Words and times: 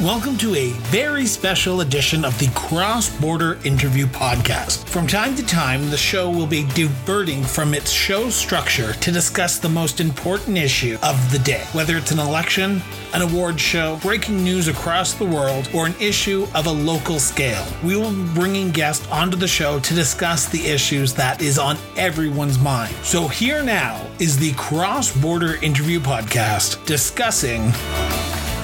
Welcome 0.00 0.38
to 0.38 0.54
a 0.54 0.70
very 0.88 1.26
special 1.26 1.82
edition 1.82 2.24
of 2.24 2.38
the 2.38 2.48
Cross 2.54 3.20
Border 3.20 3.58
Interview 3.64 4.06
Podcast. 4.06 4.88
From 4.88 5.06
time 5.06 5.36
to 5.36 5.44
time, 5.44 5.90
the 5.90 5.96
show 5.98 6.30
will 6.30 6.46
be 6.46 6.64
diverting 6.68 7.44
from 7.44 7.74
its 7.74 7.90
show 7.90 8.30
structure 8.30 8.94
to 8.94 9.12
discuss 9.12 9.58
the 9.58 9.68
most 9.68 10.00
important 10.00 10.56
issue 10.56 10.96
of 11.02 11.30
the 11.30 11.38
day, 11.40 11.66
whether 11.72 11.98
it's 11.98 12.12
an 12.12 12.18
election, 12.18 12.80
an 13.12 13.20
award 13.20 13.60
show, 13.60 13.98
breaking 14.00 14.42
news 14.42 14.68
across 14.68 15.12
the 15.12 15.26
world, 15.26 15.68
or 15.74 15.84
an 15.84 15.94
issue 16.00 16.46
of 16.54 16.64
a 16.64 16.72
local 16.72 17.18
scale. 17.18 17.66
We 17.84 17.96
will 17.96 18.12
be 18.12 18.32
bringing 18.32 18.70
guests 18.70 19.06
onto 19.08 19.36
the 19.36 19.48
show 19.48 19.80
to 19.80 19.94
discuss 19.94 20.48
the 20.48 20.66
issues 20.66 21.12
that 21.12 21.42
is 21.42 21.58
on 21.58 21.76
everyone's 21.98 22.58
mind. 22.58 22.94
So 23.02 23.28
here 23.28 23.62
now 23.62 24.02
is 24.18 24.38
the 24.38 24.54
Cross 24.54 25.14
Border 25.20 25.56
Interview 25.56 26.00
Podcast 26.00 26.86
discussing 26.86 27.70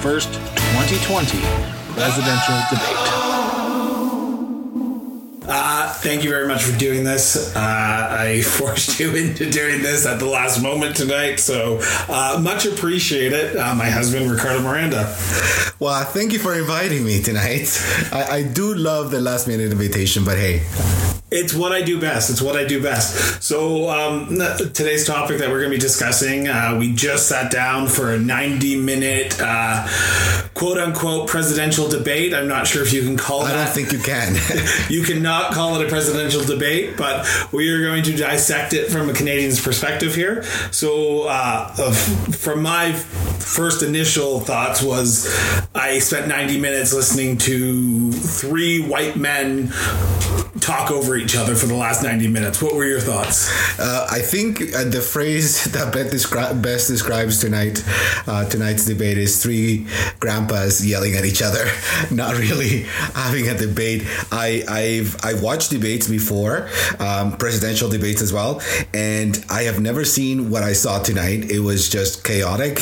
first 0.07 0.31
2020 0.71 1.37
presidential 1.93 2.55
debate. 2.71 3.26
Uh, 5.49 5.93
thank 5.93 6.23
you 6.23 6.29
very 6.29 6.47
much 6.47 6.63
for 6.63 6.77
doing 6.77 7.03
this. 7.03 7.55
Uh, 7.55 7.59
I 7.59 8.41
forced 8.45 8.99
you 8.99 9.15
into 9.15 9.49
doing 9.49 9.81
this 9.81 10.05
at 10.05 10.19
the 10.19 10.25
last 10.25 10.61
moment 10.61 10.95
tonight, 10.97 11.37
so 11.37 11.79
uh, 12.09 12.39
much 12.41 12.65
appreciated. 12.65 13.55
Uh, 13.55 13.73
my 13.73 13.89
husband, 13.89 14.29
Ricardo 14.29 14.61
Miranda. 14.61 15.15
Well, 15.79 16.03
thank 16.03 16.33
you 16.33 16.39
for 16.39 16.53
inviting 16.57 17.05
me 17.05 17.21
tonight. 17.21 17.69
I, 18.11 18.27
I 18.39 18.43
do 18.43 18.73
love 18.75 19.11
the 19.11 19.21
last 19.21 19.47
minute 19.47 19.71
invitation, 19.71 20.25
but 20.25 20.37
hey, 20.37 20.63
it's 21.29 21.53
what 21.53 21.71
I 21.71 21.81
do 21.81 21.99
best. 21.99 22.29
It's 22.29 22.41
what 22.41 22.55
I 22.55 22.65
do 22.65 22.81
best. 22.81 23.43
So 23.43 23.89
um, 23.89 24.27
today's 24.73 25.05
topic 25.05 25.39
that 25.39 25.49
we're 25.49 25.59
going 25.59 25.71
to 25.71 25.77
be 25.77 25.81
discussing, 25.81 26.47
uh, 26.47 26.75
we 26.79 26.93
just 26.93 27.27
sat 27.27 27.51
down 27.51 27.87
for 27.87 28.13
a 28.13 28.19
90 28.19 28.77
minute 28.81 29.37
uh, 29.39 29.85
quote 30.53 30.77
unquote 30.77 31.27
presidential 31.27 31.87
debate. 31.89 32.33
I'm 32.33 32.47
not 32.47 32.65
sure 32.65 32.81
if 32.81 32.93
you 32.93 33.01
can 33.03 33.17
call 33.17 33.41
I 33.41 33.51
that. 33.51 33.65
don't 33.65 33.73
think 33.73 33.91
you 33.91 33.99
can. 33.99 34.37
you 34.89 35.03
cannot 35.03 35.36
call 35.53 35.79
it 35.79 35.85
a 35.85 35.89
presidential 35.89 36.43
debate, 36.43 36.97
but 36.97 37.27
we 37.51 37.69
are 37.69 37.81
going 37.81 38.03
to 38.03 38.15
dissect 38.15 38.73
it 38.73 38.89
from 38.89 39.09
a 39.09 39.13
Canadian's 39.13 39.61
perspective 39.61 40.15
here. 40.15 40.43
So 40.71 41.23
uh, 41.27 41.67
from 42.31 42.61
my 42.61 42.93
first 42.93 43.83
initial 43.83 44.39
thoughts 44.39 44.81
was 44.81 45.27
I 45.73 45.99
spent 45.99 46.27
90 46.27 46.59
minutes 46.59 46.93
listening 46.93 47.37
to 47.39 48.11
three 48.11 48.81
white 48.81 49.15
men 49.15 49.71
talk 50.67 50.91
over 50.91 51.15
each 51.15 51.37
other 51.37 51.55
for 51.55 51.65
the 51.65 51.73
last 51.73 52.03
90 52.03 52.27
minutes. 52.27 52.61
What 52.61 52.75
were 52.75 52.85
your 52.85 52.99
thoughts? 52.99 53.49
Uh, 53.79 54.05
I 54.11 54.19
think 54.19 54.61
uh, 54.75 54.83
the 54.83 54.99
phrase 54.99 55.63
that 55.71 55.93
descri- 55.93 56.61
best 56.61 56.89
describes 56.89 57.39
tonight 57.39 57.83
uh, 58.27 58.43
tonight's 58.49 58.85
debate 58.85 59.17
is 59.17 59.41
three 59.41 59.87
grandpas 60.19 60.85
yelling 60.85 61.15
at 61.15 61.23
each 61.23 61.41
other, 61.41 61.65
not 62.11 62.37
really 62.37 62.83
having 63.15 63.47
a 63.47 63.57
debate. 63.57 64.03
I, 64.31 64.63
I've 64.67 65.15
I've 65.23 65.41
watched 65.41 65.71
debates 65.71 66.09
before, 66.09 66.69
um, 66.99 67.37
presidential 67.37 67.89
debates 67.89 68.21
as 68.21 68.33
well, 68.33 68.61
and 68.93 69.43
I 69.49 69.63
have 69.63 69.79
never 69.79 70.03
seen 70.03 70.49
what 70.49 70.63
I 70.63 70.73
saw 70.73 70.99
tonight. 70.99 71.49
It 71.49 71.59
was 71.59 71.87
just 71.89 72.25
chaotic. 72.25 72.79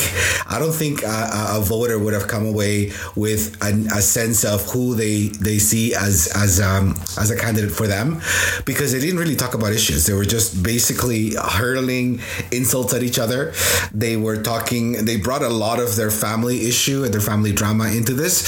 I 0.48 0.58
don't 0.58 0.74
think 0.74 1.02
a, 1.04 1.56
a 1.58 1.60
voter 1.60 1.98
would 1.98 2.14
have 2.14 2.26
come 2.26 2.46
away 2.46 2.92
with 3.14 3.62
a, 3.62 3.70
a, 3.96 4.02
sense 4.02 4.44
of 4.44 4.64
who 4.70 4.94
they 4.94 5.28
they 5.40 5.58
see 5.58 5.94
as 5.94 6.32
as 6.34 6.60
um, 6.60 6.96
as 7.18 7.30
a 7.30 7.36
candidate 7.36 7.75
for 7.76 7.86
them 7.86 8.20
because 8.64 8.92
they 8.92 9.00
didn't 9.00 9.18
really 9.18 9.36
talk 9.36 9.54
about 9.54 9.72
issues. 9.72 10.06
They 10.06 10.14
were 10.14 10.24
just 10.24 10.62
basically 10.62 11.34
hurling 11.34 12.20
insults 12.50 12.94
at 12.94 13.02
each 13.02 13.18
other. 13.18 13.52
They 13.92 14.16
were 14.16 14.42
talking, 14.42 15.04
they 15.04 15.16
brought 15.16 15.42
a 15.42 15.48
lot 15.48 15.78
of 15.78 15.96
their 15.96 16.10
family 16.10 16.66
issue 16.66 17.04
and 17.04 17.12
their 17.12 17.20
family 17.20 17.52
drama 17.52 17.88
into 17.88 18.14
this. 18.14 18.46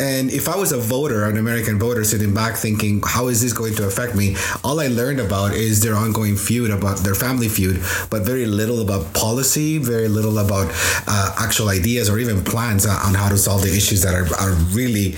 And 0.00 0.30
if 0.30 0.48
I 0.48 0.56
was 0.56 0.72
a 0.72 0.78
voter, 0.78 1.24
an 1.24 1.36
American 1.36 1.78
voter, 1.78 2.04
sitting 2.04 2.32
back 2.32 2.56
thinking, 2.56 3.02
how 3.04 3.28
is 3.28 3.42
this 3.42 3.52
going 3.52 3.74
to 3.76 3.86
affect 3.86 4.14
me? 4.14 4.36
All 4.62 4.80
I 4.80 4.86
learned 4.86 5.20
about 5.20 5.52
is 5.54 5.82
their 5.82 5.94
ongoing 5.94 6.36
feud, 6.36 6.70
about 6.70 6.98
their 6.98 7.14
family 7.14 7.48
feud, 7.48 7.82
but 8.10 8.22
very 8.22 8.46
little 8.46 8.80
about 8.80 9.12
policy, 9.14 9.78
very 9.78 10.08
little 10.08 10.38
about 10.38 10.70
uh, 11.06 11.34
actual 11.38 11.68
ideas 11.68 12.08
or 12.08 12.18
even 12.18 12.44
plans 12.44 12.86
on 12.86 13.14
how 13.14 13.28
to 13.28 13.36
solve 13.36 13.62
the 13.62 13.74
issues 13.76 14.02
that 14.02 14.14
are, 14.14 14.26
are 14.36 14.52
really 14.72 15.16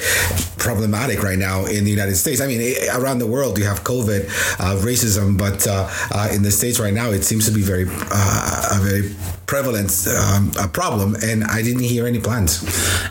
problematic 0.59 1.23
right 1.23 1.39
now 1.39 1.65
in 1.67 1.85
the 1.85 1.91
United 1.91 2.17
States. 2.17 2.41
I 2.41 2.47
mean, 2.47 2.61
around 2.95 3.19
the 3.19 3.27
world, 3.27 3.50
you 3.59 3.65
have 3.65 3.85
COVID, 3.85 4.27
uh, 4.61 4.77
racism, 4.85 5.37
but 5.37 5.67
uh, 5.67 5.89
uh, 6.13 6.29
in 6.33 6.43
the 6.43 6.51
states 6.51 6.79
right 6.79 6.95
now, 6.95 7.11
it 7.11 7.23
seems 7.23 7.47
to 7.47 7.53
be 7.53 7.63
very 7.63 7.85
a 7.85 8.79
very 8.81 9.15
prevalent 9.51 10.07
um, 10.07 10.53
a 10.61 10.69
problem, 10.69 11.17
and 11.25 11.43
I 11.43 11.61
didn't 11.61 11.83
hear 11.83 12.07
any 12.07 12.21
plans. 12.21 12.63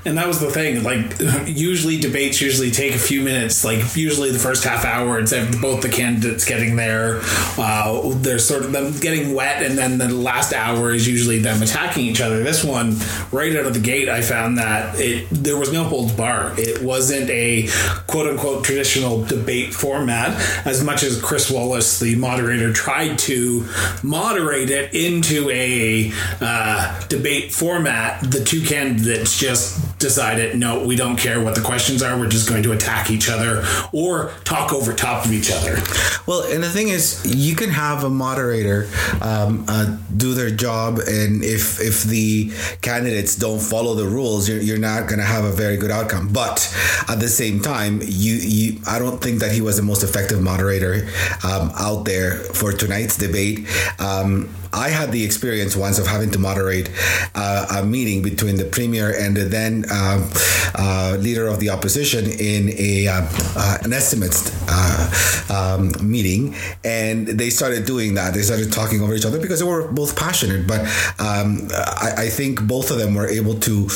And 0.05 0.17
that 0.17 0.25
was 0.25 0.39
the 0.39 0.49
thing. 0.49 0.83
Like, 0.83 1.19
usually 1.45 1.99
debates 1.99 2.39
usually 2.39 2.71
take 2.71 2.95
a 2.95 2.97
few 2.97 3.21
minutes. 3.21 3.65
Like, 3.65 3.97
usually 3.97 4.31
the 4.31 4.39
first 4.39 4.63
half 4.63 4.85
hour, 4.85 5.19
it's 5.19 5.33
both 5.57 5.81
the 5.81 5.89
candidates 5.89 6.45
getting 6.45 6.77
there. 6.77 7.19
Uh, 7.57 8.13
they're 8.21 8.39
sort 8.39 8.63
of 8.63 8.71
them 8.71 8.97
getting 9.01 9.33
wet, 9.33 9.61
and 9.61 9.77
then 9.77 9.97
the 9.97 10.07
last 10.07 10.53
hour 10.53 10.93
is 10.93 11.05
usually 11.05 11.39
them 11.39 11.61
attacking 11.61 12.05
each 12.05 12.21
other. 12.21 12.41
This 12.41 12.63
one, 12.63 12.95
right 13.33 13.53
out 13.57 13.65
of 13.65 13.73
the 13.73 13.81
gate, 13.81 14.07
I 14.07 14.21
found 14.21 14.57
that 14.59 14.97
it 14.97 15.27
there 15.29 15.57
was 15.57 15.73
no 15.73 15.83
holds 15.83 16.13
bar. 16.13 16.53
It 16.57 16.81
wasn't 16.81 17.29
a 17.29 17.67
quote 18.07 18.27
unquote 18.27 18.63
traditional 18.63 19.25
debate 19.25 19.73
format 19.73 20.39
as 20.65 20.85
much 20.85 21.03
as 21.03 21.21
Chris 21.21 21.51
Wallace, 21.51 21.99
the 21.99 22.15
moderator, 22.15 22.71
tried 22.71 23.19
to 23.19 23.67
moderate 24.03 24.69
it 24.69 24.93
into 24.93 25.49
a 25.49 26.13
uh, 26.41 27.07
debate 27.07 27.53
format, 27.53 28.21
the 28.21 28.43
two 28.43 28.61
candidates 28.61 29.37
just 29.37 29.99
decided 29.99 30.57
no, 30.57 30.85
we 30.85 30.95
don't 30.95 31.17
care 31.17 31.41
what 31.41 31.55
the 31.55 31.61
questions 31.61 32.01
are. 32.01 32.17
We're 32.17 32.29
just 32.29 32.47
going 32.47 32.63
to 32.63 32.71
attack 32.71 33.11
each 33.11 33.29
other 33.29 33.63
or 33.91 34.31
talk 34.43 34.73
over 34.73 34.93
top 34.93 35.25
of 35.25 35.33
each 35.33 35.51
other. 35.51 35.77
Well, 36.25 36.43
and 36.51 36.63
the 36.63 36.69
thing 36.69 36.89
is, 36.89 37.23
you 37.25 37.55
can 37.55 37.69
have 37.69 38.03
a 38.03 38.09
moderator 38.09 38.89
um, 39.21 39.65
uh, 39.67 39.97
do 40.15 40.33
their 40.33 40.49
job, 40.49 40.99
and 40.99 41.43
if 41.43 41.79
if 41.79 42.03
the 42.03 42.51
candidates 42.81 43.35
don't 43.35 43.59
follow 43.59 43.95
the 43.95 44.05
rules, 44.05 44.47
you're, 44.47 44.61
you're 44.61 44.77
not 44.77 45.07
going 45.07 45.19
to 45.19 45.25
have 45.25 45.43
a 45.43 45.51
very 45.51 45.77
good 45.77 45.91
outcome. 45.91 46.29
But 46.31 46.73
at 47.07 47.19
the 47.19 47.27
same 47.27 47.61
time, 47.61 48.01
you 48.03 48.33
you 48.35 48.81
I 48.87 48.99
don't 48.99 49.21
think 49.21 49.39
that 49.39 49.51
he 49.51 49.61
was 49.61 49.77
the 49.77 49.83
most 49.83 50.03
effective 50.03 50.41
moderator 50.41 51.07
um, 51.43 51.71
out 51.77 52.05
there 52.05 52.37
for 52.37 52.71
tonight's 52.71 53.17
debate. 53.17 53.67
Um, 53.99 54.49
I 54.73 54.89
had 54.89 55.11
the 55.11 55.23
experience 55.23 55.75
once 55.75 55.99
of 55.99 56.07
having 56.07 56.31
to 56.31 56.39
moderate 56.39 56.91
uh, 57.35 57.81
a 57.81 57.85
meeting 57.85 58.21
between 58.21 58.57
the 58.57 58.65
premier 58.65 59.13
and 59.17 59.35
the 59.35 59.45
then 59.45 59.85
uh, 59.89 60.29
uh, 60.75 61.17
leader 61.19 61.47
of 61.47 61.59
the 61.59 61.69
opposition 61.69 62.25
in 62.25 62.69
a 62.77 63.07
uh, 63.07 63.21
uh, 63.55 63.77
an 63.83 63.93
estimates 63.93 64.51
uh, 64.69 65.09
um, 65.49 65.91
meeting, 66.01 66.55
and 66.83 67.27
they 67.27 67.49
started 67.49 67.85
doing 67.85 68.13
that. 68.15 68.33
They 68.33 68.41
started 68.41 68.71
talking 68.71 69.01
over 69.01 69.13
each 69.15 69.25
other 69.25 69.39
because 69.39 69.59
they 69.59 69.65
were 69.65 69.91
both 69.91 70.15
passionate. 70.15 70.67
But 70.67 70.81
um, 71.19 71.67
I, 71.73 72.13
I, 72.17 72.29
think 72.29 72.65
both 72.67 72.91
of 72.91 72.97
them 72.97 73.15
were 73.15 73.27
able 73.27 73.55
to 73.61 73.87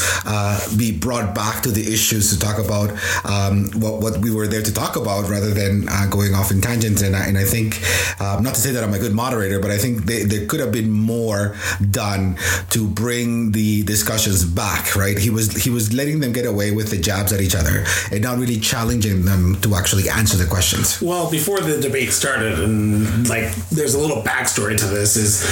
be 0.77 0.97
brought 0.97 1.35
back 1.35 1.61
to 1.63 1.71
the 1.71 1.93
issues 1.93 2.31
to 2.31 2.39
talk 2.39 2.57
about 2.57 2.91
um, 3.25 3.69
what 3.79 4.01
what 4.01 4.17
we 4.17 4.31
were 4.31 4.47
there 4.47 4.61
to 4.61 4.73
talk 4.73 4.95
about, 4.95 5.29
rather 5.29 5.51
than 5.51 5.85
going 6.09 6.33
off 6.33 6.51
in 6.51 6.61
tangents. 6.61 7.01
And 7.01 7.15
I, 7.15 7.25
and 7.27 7.37
I 7.37 7.43
think 7.43 7.81
not 8.19 8.55
to 8.55 8.61
say 8.61 8.71
that 8.71 8.83
I'm 8.83 8.93
a 8.93 8.99
good 8.99 9.13
moderator, 9.13 9.59
but 9.59 9.71
I 9.71 9.77
think 9.77 10.05
they, 10.05 10.23
there 10.23 10.45
could 10.47 10.59
have 10.63 10.71
been 10.71 10.91
more 10.91 11.55
done 11.91 12.37
to 12.71 12.87
bring 12.87 13.51
the 13.51 13.83
discussions 13.83 14.43
back. 14.45 14.95
Right? 14.95 15.17
He 15.17 15.29
was 15.29 15.63
he 15.63 15.69
was 15.69 15.93
letting 15.93 16.19
them 16.19 16.33
get 16.33 16.45
away 16.45 16.71
with 16.71 16.89
the 16.89 16.97
jabs 16.99 17.31
at 17.33 17.41
each 17.41 17.55
other 17.55 17.85
and 18.11 18.21
not 18.21 18.37
really 18.37 18.59
challenging 18.59 19.25
them 19.25 19.59
to 19.61 19.75
actually 19.75 20.09
answer 20.09 20.37
the 20.37 20.45
questions. 20.45 21.01
Well, 21.01 21.29
before 21.29 21.59
the 21.59 21.79
debate 21.79 22.11
started, 22.11 22.59
and 22.59 23.27
like 23.29 23.53
there's 23.69 23.93
a 23.93 23.99
little 23.99 24.21
backstory 24.23 24.77
to 24.77 24.85
this 24.85 25.15
is 25.15 25.43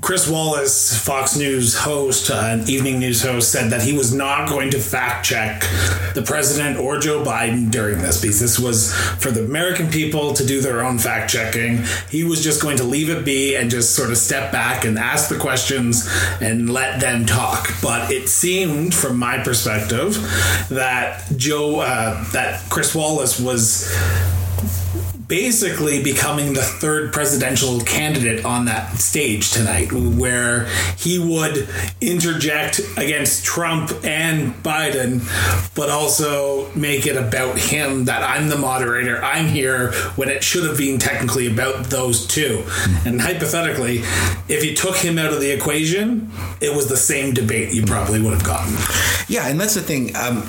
Chris 0.00 0.28
Wallace, 0.28 0.98
Fox 1.04 1.36
News 1.36 1.76
host, 1.76 2.30
uh, 2.30 2.62
evening 2.66 2.98
news 2.98 3.22
host, 3.22 3.50
said 3.50 3.70
that 3.70 3.82
he 3.82 3.92
was 3.92 4.14
not 4.14 4.48
going 4.48 4.70
to 4.70 4.78
fact 4.78 5.26
check 5.26 5.60
the 6.14 6.22
president 6.24 6.78
or 6.78 6.98
Joe 6.98 7.24
Biden 7.24 7.70
during 7.70 7.98
this 7.98 8.20
because 8.20 8.40
this 8.40 8.58
was 8.58 8.94
for 9.18 9.30
the 9.30 9.44
American 9.44 9.90
people 9.90 10.32
to 10.34 10.46
do 10.46 10.60
their 10.60 10.84
own 10.84 10.98
fact 10.98 11.30
checking. 11.30 11.84
He 12.08 12.24
was 12.24 12.42
just 12.42 12.62
going 12.62 12.76
to 12.78 12.84
leave 12.84 13.10
it 13.10 13.24
be 13.24 13.56
and 13.56 13.70
just 13.70 13.94
sort 13.94 14.10
of 14.10 14.18
step 14.18 14.43
back 14.52 14.84
and 14.84 14.98
ask 14.98 15.28
the 15.28 15.38
questions 15.38 16.08
and 16.40 16.70
let 16.70 17.00
them 17.00 17.26
talk. 17.26 17.68
But 17.82 18.10
it 18.10 18.28
seemed, 18.28 18.94
from 18.94 19.18
my 19.18 19.38
perspective, 19.38 20.14
that 20.70 21.24
Joe, 21.36 21.80
uh, 21.80 22.24
that 22.32 22.68
Chris 22.70 22.94
Wallace 22.94 23.40
was 23.40 23.90
basically 25.28 26.02
becoming 26.02 26.52
the 26.52 26.62
third 26.62 27.12
presidential 27.12 27.80
candidate 27.80 28.44
on 28.44 28.66
that 28.66 28.96
stage 28.96 29.50
tonight, 29.50 29.92
where 29.92 30.66
he 30.96 31.18
would 31.18 31.68
interject 32.00 32.80
against 32.96 33.44
Trump 33.44 33.92
and 34.04 34.52
Biden, 34.62 35.22
but 35.74 35.90
also 35.90 36.72
make 36.74 37.06
it 37.06 37.16
about 37.16 37.58
him 37.58 38.06
that 38.06 38.22
I'm 38.22 38.48
the 38.48 38.58
moderator, 38.58 39.22
I'm 39.22 39.46
here, 39.46 39.92
when 40.16 40.28
it 40.28 40.42
should 40.42 40.64
have 40.64 40.78
been 40.78 40.98
technically 40.98 41.46
about 41.46 41.84
those 41.86 42.26
two. 42.26 42.64
And 43.04 43.20
hypothetically, 43.20 43.98
if 44.48 44.64
you 44.64 44.74
took 44.74 44.96
him 44.96 45.18
out 45.18 45.32
of 45.32 45.40
the 45.40 45.50
equation, 45.50 46.30
it 46.60 46.74
was 46.74 46.88
the 46.88 46.96
same 46.96 47.34
debate 47.34 47.72
you 47.72 47.84
probably 47.84 48.20
would 48.20 48.32
have 48.32 48.44
gotten. 48.44 48.74
Yeah, 49.28 49.48
and 49.48 49.60
that's 49.60 49.74
the 49.74 49.82
thing. 49.82 50.14
Um, 50.16 50.42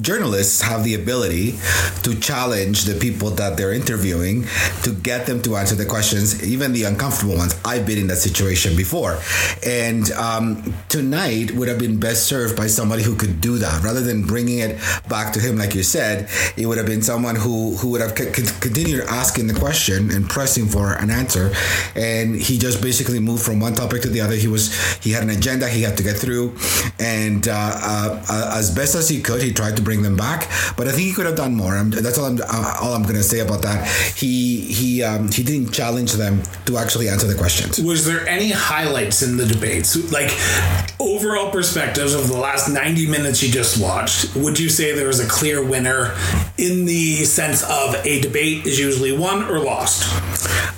journalists 0.00 0.60
have 0.62 0.84
the 0.84 0.94
ability 0.94 1.58
to 2.02 2.18
challenge 2.20 2.84
the 2.84 2.98
people 2.98 3.30
that 3.30 3.56
they're 3.56 3.72
interviewing 3.72 4.46
to 4.82 4.92
get 4.92 5.26
them 5.26 5.42
to 5.42 5.56
answer 5.56 5.74
the 5.74 5.84
questions, 5.84 6.42
even 6.46 6.72
the 6.72 6.84
uncomfortable 6.84 7.36
ones. 7.36 7.58
I've 7.64 7.86
been 7.86 7.98
in 7.98 8.06
that 8.08 8.16
situation 8.16 8.76
before. 8.76 9.18
And 9.64 10.10
um, 10.12 10.74
tonight 10.88 11.50
would 11.52 11.68
have 11.68 11.78
been 11.78 11.98
best 11.98 12.26
served 12.26 12.56
by 12.56 12.66
somebody 12.66 13.02
who 13.02 13.16
could 13.16 13.40
do 13.40 13.58
that 13.58 13.82
rather 13.82 14.00
than 14.00 14.24
bringing 14.24 14.58
it 14.58 14.78
back 15.08 15.32
to 15.34 15.40
him, 15.40 15.56
like 15.56 15.74
you 15.74 15.82
said. 15.82 16.28
It 16.56 16.66
would 16.66 16.78
have 16.78 16.86
been 16.86 17.02
someone 17.02 17.36
who, 17.36 17.76
who 17.76 17.90
would 17.90 18.00
have 18.00 18.16
c- 18.16 18.30
continued 18.60 19.04
asking 19.08 19.46
the 19.46 19.54
question 19.54 20.10
and 20.10 20.28
pressing 20.28 20.66
for 20.66 20.94
an 20.94 21.10
answer. 21.10 21.52
And 21.94 22.34
he 22.34 22.58
just 22.58 22.82
basically 22.82 23.20
moved 23.20 23.44
from 23.44 23.60
one 23.60 23.74
topic 23.74 24.02
to 24.02 24.08
the 24.08 24.20
other. 24.20 24.34
He 24.34 24.48
was 24.48 24.72
he 25.02 25.10
had 25.10 25.22
an 25.22 25.30
agenda 25.30 25.68
he 25.68 25.82
had 25.82 25.96
to 25.96 26.02
get 26.02 26.16
through, 26.16 26.56
and 26.98 27.46
uh, 27.48 27.52
uh, 27.52 28.54
as 28.54 28.74
best 28.74 28.94
as 28.94 29.08
he 29.08 29.20
could, 29.20 29.42
he 29.42 29.52
tried 29.52 29.76
to 29.76 29.81
bring 29.82 30.02
them 30.02 30.16
back. 30.16 30.48
But 30.76 30.88
I 30.88 30.92
think 30.92 31.02
he 31.02 31.12
could 31.12 31.26
have 31.26 31.36
done 31.36 31.54
more. 31.54 31.74
I'm, 31.76 31.90
that's 31.90 32.18
all 32.18 32.26
I'm 32.26 32.38
uh, 32.40 32.78
all 32.80 32.94
I'm 32.94 33.02
going 33.02 33.16
to 33.16 33.22
say 33.22 33.40
about 33.40 33.62
that. 33.62 33.86
He 34.16 34.60
he 34.60 35.02
um, 35.02 35.30
he 35.30 35.42
didn't 35.42 35.72
challenge 35.72 36.12
them 36.12 36.42
to 36.66 36.78
actually 36.78 37.08
answer 37.08 37.26
the 37.26 37.34
questions. 37.34 37.78
Was 37.80 38.04
there 38.04 38.26
any 38.28 38.50
highlights 38.50 39.22
in 39.22 39.36
the 39.36 39.46
debates, 39.46 40.12
like 40.12 40.30
overall 41.00 41.50
perspectives 41.50 42.14
of 42.14 42.28
the 42.28 42.36
last 42.36 42.68
90 42.68 43.08
minutes 43.08 43.42
you 43.42 43.52
just 43.52 43.82
watched? 43.82 44.34
Would 44.36 44.58
you 44.58 44.68
say 44.68 44.92
there 44.92 45.06
was 45.06 45.20
a 45.20 45.28
clear 45.28 45.64
winner 45.64 46.14
in 46.58 46.84
the 46.84 47.24
sense 47.24 47.62
of 47.62 47.94
a 48.06 48.20
debate 48.20 48.66
is 48.66 48.78
usually 48.78 49.16
won 49.16 49.44
or 49.44 49.58
lost? 49.58 50.04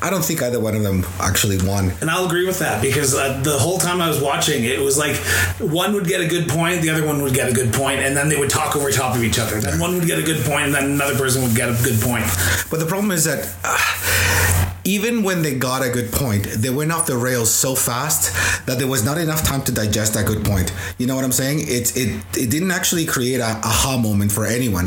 I 0.03 0.11
don't 0.11 0.25
think 0.25 0.43
either 0.43 0.61
one 0.61 0.75
of 0.75 0.83
them 0.83 1.05
actually 1.19 1.56
won. 1.67 1.91
And 2.03 2.11
I'll 2.11 2.27
agree 2.27 2.47
with 2.47 2.59
that 2.59 2.83
because 2.83 3.15
uh, 3.15 3.41
the 3.43 3.59
whole 3.59 3.79
time 3.79 4.03
I 4.03 4.09
was 4.09 4.21
watching, 4.21 4.65
it 4.65 4.79
was 4.81 4.99
like 4.99 5.17
one 5.59 5.95
would 5.95 6.06
get 6.06 6.21
a 6.21 6.27
good 6.27 6.49
point, 6.49 6.83
the 6.83 6.91
other 6.91 7.06
one 7.06 7.23
would 7.23 7.33
get 7.33 7.49
a 7.49 7.53
good 7.53 7.73
point, 7.73 8.01
and 8.01 8.15
then 8.15 8.29
they 8.29 8.39
would 8.39 8.51
talk 8.51 8.77
over 8.77 8.91
top 8.94 9.17
of 9.17 9.25
each 9.25 9.38
other. 9.38 9.61
Then 9.61 9.79
one 9.79 9.94
would 9.94 10.06
get 10.06 10.19
a 10.19 10.23
good 10.23 10.44
point, 10.44 10.67
and 10.67 10.75
then 10.75 10.85
another 10.93 11.17
person 11.17 11.43
would 11.43 11.56
get 11.56 11.69
a 11.69 11.82
good 11.82 12.00
point. 12.00 12.25
But 12.70 12.81
the 12.81 12.87
problem 12.87 13.11
is 13.11 13.25
that. 13.25 13.52
Uh, 13.64 14.63
even 14.84 15.22
when 15.22 15.42
they 15.42 15.54
got 15.54 15.82
a 15.82 15.90
good 15.90 16.12
point, 16.12 16.44
they 16.44 16.70
went 16.70 16.92
off 16.92 17.06
the 17.06 17.16
rails 17.16 17.52
so 17.52 17.75
fast 17.75 18.66
that 18.66 18.78
there 18.78 18.86
was 18.86 19.04
not 19.04 19.16
enough 19.16 19.42
time 19.42 19.62
to 19.62 19.72
digest 19.72 20.14
that 20.14 20.26
good 20.26 20.44
point. 20.44 20.72
You 20.98 21.06
know 21.06 21.14
what 21.16 21.25
I'm 21.25 21.32
saying? 21.32 21.60
It 21.60 21.96
it 21.96 22.22
it 22.36 22.50
didn't 22.50 22.70
actually 22.70 23.06
create 23.06 23.40
a 23.40 23.60
aha 23.64 23.96
moment 23.96 24.31
for 24.31 24.44
anyone, 24.44 24.86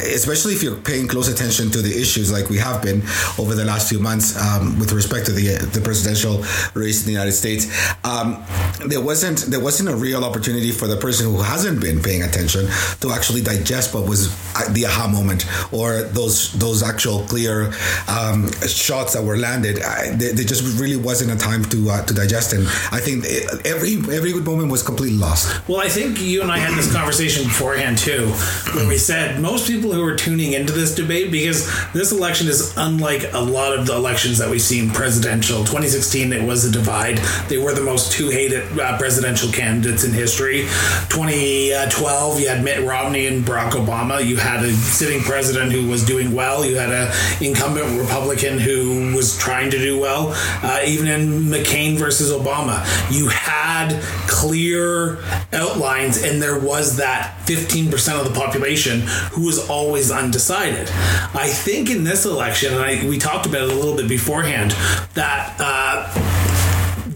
especially 0.00 0.54
if 0.54 0.62
you're 0.62 0.76
paying 0.76 1.08
close 1.08 1.28
attention 1.28 1.70
to 1.72 1.82
the 1.82 1.90
issues 1.90 2.32
like 2.32 2.48
we 2.48 2.58
have 2.58 2.82
been 2.82 3.02
over 3.38 3.54
the 3.54 3.64
last 3.64 3.88
few 3.88 3.98
months 3.98 4.40
um, 4.40 4.78
with 4.78 4.92
respect 4.92 5.26
to 5.26 5.32
the 5.32 5.56
the 5.72 5.80
presidential 5.80 6.44
race 6.74 7.00
in 7.00 7.06
the 7.06 7.12
United 7.12 7.32
States. 7.32 7.66
Um, 8.04 8.44
there 8.86 9.00
wasn't 9.00 9.38
there 9.50 9.60
wasn't 9.60 9.88
a 9.88 9.96
real 9.96 10.24
opportunity 10.24 10.70
for 10.70 10.86
the 10.86 10.96
person 10.96 11.26
who 11.26 11.42
hasn't 11.42 11.80
been 11.80 12.00
paying 12.00 12.22
attention 12.22 12.66
to 13.00 13.10
actually 13.10 13.42
digest 13.42 13.92
what 13.92 14.08
was 14.08 14.28
uh, 14.54 14.72
the 14.72 14.86
aha 14.86 15.08
moment 15.08 15.46
or 15.72 16.02
those 16.02 16.52
those 16.52 16.82
actual 16.84 17.20
clear 17.26 17.72
um, 18.08 18.50
shots 18.68 19.15
that 19.16 19.24
were 19.24 19.38
landed, 19.38 19.82
I, 19.82 20.10
there, 20.10 20.34
just 20.34 20.78
really 20.78 20.96
wasn't 20.96 21.32
a 21.32 21.36
time 21.36 21.64
to 21.66 21.90
uh, 21.90 22.04
to 22.04 22.14
digest. 22.14 22.52
And 22.52 22.66
I 22.92 23.00
think 23.00 23.24
every 23.64 23.94
every 24.14 24.32
good 24.32 24.44
moment 24.44 24.70
was 24.70 24.82
completely 24.82 25.16
lost. 25.16 25.66
Well, 25.66 25.80
I 25.80 25.88
think 25.88 26.20
you 26.20 26.42
and 26.42 26.52
I 26.52 26.58
had 26.58 26.76
this 26.76 26.92
conversation 26.92 27.44
beforehand 27.44 27.96
too, 27.96 28.28
where 28.74 28.86
we 28.86 28.98
said 28.98 29.40
most 29.40 29.66
people 29.66 29.92
who 29.92 30.04
are 30.04 30.16
tuning 30.16 30.52
into 30.52 30.72
this 30.72 30.94
debate 30.94 31.32
because 31.32 31.66
this 31.92 32.12
election 32.12 32.46
is 32.48 32.76
unlike 32.76 33.32
a 33.32 33.40
lot 33.40 33.76
of 33.76 33.86
the 33.86 33.94
elections 33.94 34.38
that 34.38 34.50
we've 34.50 34.60
seen 34.60 34.90
presidential. 34.90 35.58
2016, 35.60 36.32
it 36.32 36.46
was 36.46 36.64
a 36.64 36.70
divide. 36.70 37.18
They 37.48 37.58
were 37.58 37.72
the 37.72 37.82
most 37.82 38.12
two 38.12 38.28
hated 38.28 38.78
uh, 38.78 38.98
presidential 38.98 39.50
candidates 39.50 40.04
in 40.04 40.12
history. 40.12 40.62
2012, 41.08 42.40
you 42.40 42.48
had 42.48 42.62
Mitt 42.62 42.84
Romney 42.84 43.26
and 43.26 43.44
Barack 43.44 43.70
Obama. 43.72 44.24
You 44.24 44.36
had 44.36 44.62
a 44.62 44.72
sitting 44.72 45.22
president 45.22 45.72
who 45.72 45.88
was 45.88 46.04
doing 46.04 46.34
well. 46.34 46.64
You 46.64 46.76
had 46.76 46.90
an 46.90 47.12
incumbent 47.40 47.98
Republican 47.98 48.58
who 48.58 49.05
was 49.14 49.38
trying 49.38 49.70
to 49.70 49.78
do 49.78 49.98
well. 49.98 50.32
Uh, 50.62 50.82
even 50.86 51.06
in 51.06 51.42
McCain 51.44 51.96
versus 51.96 52.32
Obama, 52.32 52.84
you 53.10 53.28
had 53.28 54.00
clear 54.28 55.18
outlines, 55.52 56.22
and 56.22 56.42
there 56.42 56.58
was 56.58 56.96
that 56.96 57.36
15% 57.46 58.20
of 58.20 58.32
the 58.32 58.38
population 58.38 59.02
who 59.32 59.46
was 59.46 59.68
always 59.68 60.10
undecided. 60.10 60.88
I 61.34 61.48
think 61.48 61.90
in 61.90 62.04
this 62.04 62.24
election, 62.24 62.74
and 62.74 62.82
I, 62.82 63.06
we 63.08 63.18
talked 63.18 63.46
about 63.46 63.62
it 63.62 63.70
a 63.70 63.74
little 63.74 63.96
bit 63.96 64.08
beforehand, 64.08 64.72
that. 65.14 65.56
Uh, 65.58 66.45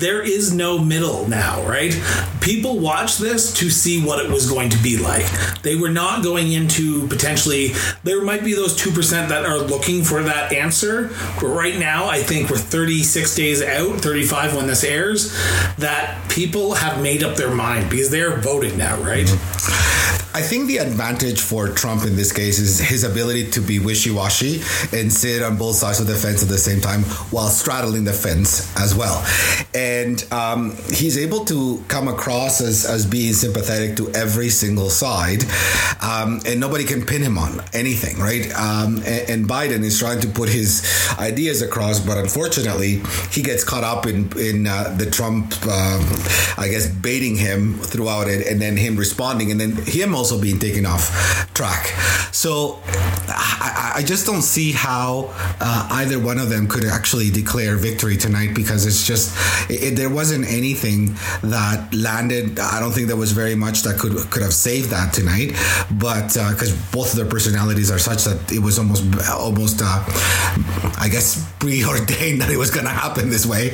there 0.00 0.22
is 0.22 0.52
no 0.52 0.78
middle 0.78 1.28
now, 1.28 1.62
right? 1.66 1.98
People 2.40 2.78
watch 2.78 3.18
this 3.18 3.52
to 3.54 3.70
see 3.70 4.02
what 4.02 4.24
it 4.24 4.30
was 4.30 4.50
going 4.50 4.70
to 4.70 4.82
be 4.82 4.98
like. 4.98 5.26
They 5.62 5.76
were 5.76 5.90
not 5.90 6.22
going 6.22 6.52
into 6.52 7.06
potentially, 7.08 7.72
there 8.02 8.22
might 8.22 8.42
be 8.42 8.54
those 8.54 8.76
2% 8.80 9.28
that 9.28 9.44
are 9.44 9.58
looking 9.58 10.02
for 10.02 10.22
that 10.22 10.52
answer. 10.52 11.10
But 11.40 11.48
right 11.48 11.78
now, 11.78 12.08
I 12.08 12.22
think 12.22 12.50
we're 12.50 12.58
36 12.58 13.36
days 13.36 13.62
out, 13.62 14.00
35 14.00 14.56
when 14.56 14.66
this 14.66 14.84
airs, 14.84 15.32
that 15.76 16.28
people 16.30 16.74
have 16.74 17.02
made 17.02 17.22
up 17.22 17.36
their 17.36 17.54
mind 17.54 17.90
because 17.90 18.10
they're 18.10 18.36
voting 18.38 18.76
now, 18.76 18.96
right? 19.02 19.26
Mm-hmm. 19.26 20.19
I 20.32 20.42
think 20.42 20.68
the 20.68 20.76
advantage 20.78 21.40
for 21.40 21.68
Trump 21.68 22.04
in 22.04 22.14
this 22.14 22.30
case 22.32 22.60
is 22.60 22.78
his 22.78 23.02
ability 23.02 23.50
to 23.50 23.60
be 23.60 23.80
wishy 23.80 24.12
washy 24.12 24.62
and 24.96 25.12
sit 25.12 25.42
on 25.42 25.56
both 25.56 25.74
sides 25.74 25.98
of 25.98 26.06
the 26.06 26.14
fence 26.14 26.40
at 26.40 26.48
the 26.48 26.58
same 26.58 26.80
time 26.80 27.02
while 27.32 27.48
straddling 27.48 28.04
the 28.04 28.12
fence 28.12 28.72
as 28.78 28.94
well. 28.94 29.24
And 29.74 30.24
um, 30.32 30.76
he's 30.92 31.18
able 31.18 31.44
to 31.46 31.82
come 31.88 32.06
across 32.06 32.60
as, 32.60 32.84
as 32.84 33.06
being 33.06 33.32
sympathetic 33.32 33.96
to 33.96 34.10
every 34.10 34.50
single 34.50 34.88
side, 34.88 35.42
um, 36.00 36.40
and 36.46 36.60
nobody 36.60 36.84
can 36.84 37.04
pin 37.04 37.22
him 37.22 37.36
on 37.36 37.60
anything, 37.72 38.18
right? 38.20 38.46
Um, 38.54 38.98
and, 38.98 39.30
and, 39.30 39.50
Biden 39.50 39.82
is 39.82 39.98
trying 39.98 40.20
to 40.20 40.28
put 40.28 40.48
his 40.48 40.86
ideas 41.18 41.60
across, 41.60 41.98
but 41.98 42.18
unfortunately, 42.18 43.02
he 43.30 43.42
gets 43.42 43.64
caught 43.64 43.82
up 43.82 44.06
in, 44.06 44.30
in 44.38 44.66
uh, 44.66 44.94
the 44.96 45.10
Trump, 45.10 45.52
um, 45.66 46.06
I 46.56 46.68
guess, 46.70 46.86
baiting 46.86 47.36
him 47.36 47.74
throughout 47.74 48.28
it, 48.28 48.46
and 48.46 48.60
then 48.60 48.76
him 48.76 48.96
responding, 48.96 49.50
and 49.50 49.60
then 49.60 49.72
him 49.72 50.14
also 50.20 50.38
being 50.38 50.58
taken 50.58 50.84
off 50.84 51.04
track. 51.54 51.86
So 52.32 52.78
I, 53.28 53.92
I 53.96 54.02
just 54.02 54.26
don't 54.26 54.42
see 54.42 54.72
how 54.72 55.32
uh, 55.60 55.88
either 56.00 56.18
one 56.18 56.38
of 56.38 56.50
them 56.50 56.68
could 56.68 56.84
actually 56.84 57.30
declare 57.30 57.76
victory 57.76 58.16
tonight 58.18 58.54
because 58.54 58.84
it's 58.86 59.06
just 59.06 59.26
it, 59.70 59.96
there 59.96 60.12
wasn't 60.20 60.44
anything 60.46 61.14
that 61.42 61.94
landed. 61.94 62.60
I 62.60 62.80
don't 62.80 62.92
think 62.92 63.08
there 63.08 63.22
was 63.26 63.32
very 63.32 63.54
much 63.54 63.82
that 63.82 63.98
could 63.98 64.12
could 64.30 64.42
have 64.42 64.56
saved 64.68 64.90
that 64.90 65.14
tonight. 65.14 65.50
But 66.06 66.28
because 66.52 66.72
uh, 66.72 66.92
both 66.92 67.08
of 67.12 67.16
their 67.16 67.30
personalities 67.36 67.90
are 67.90 67.98
such 67.98 68.24
that 68.24 68.52
it 68.52 68.60
was 68.60 68.78
almost 68.78 69.04
almost 69.30 69.80
uh, 69.82 70.04
I 71.04 71.08
guess 71.10 71.28
preordained 71.58 72.42
that 72.42 72.50
it 72.50 72.58
was 72.58 72.70
going 72.70 72.86
to 72.86 72.96
happen 73.04 73.30
this 73.30 73.46
way. 73.46 73.72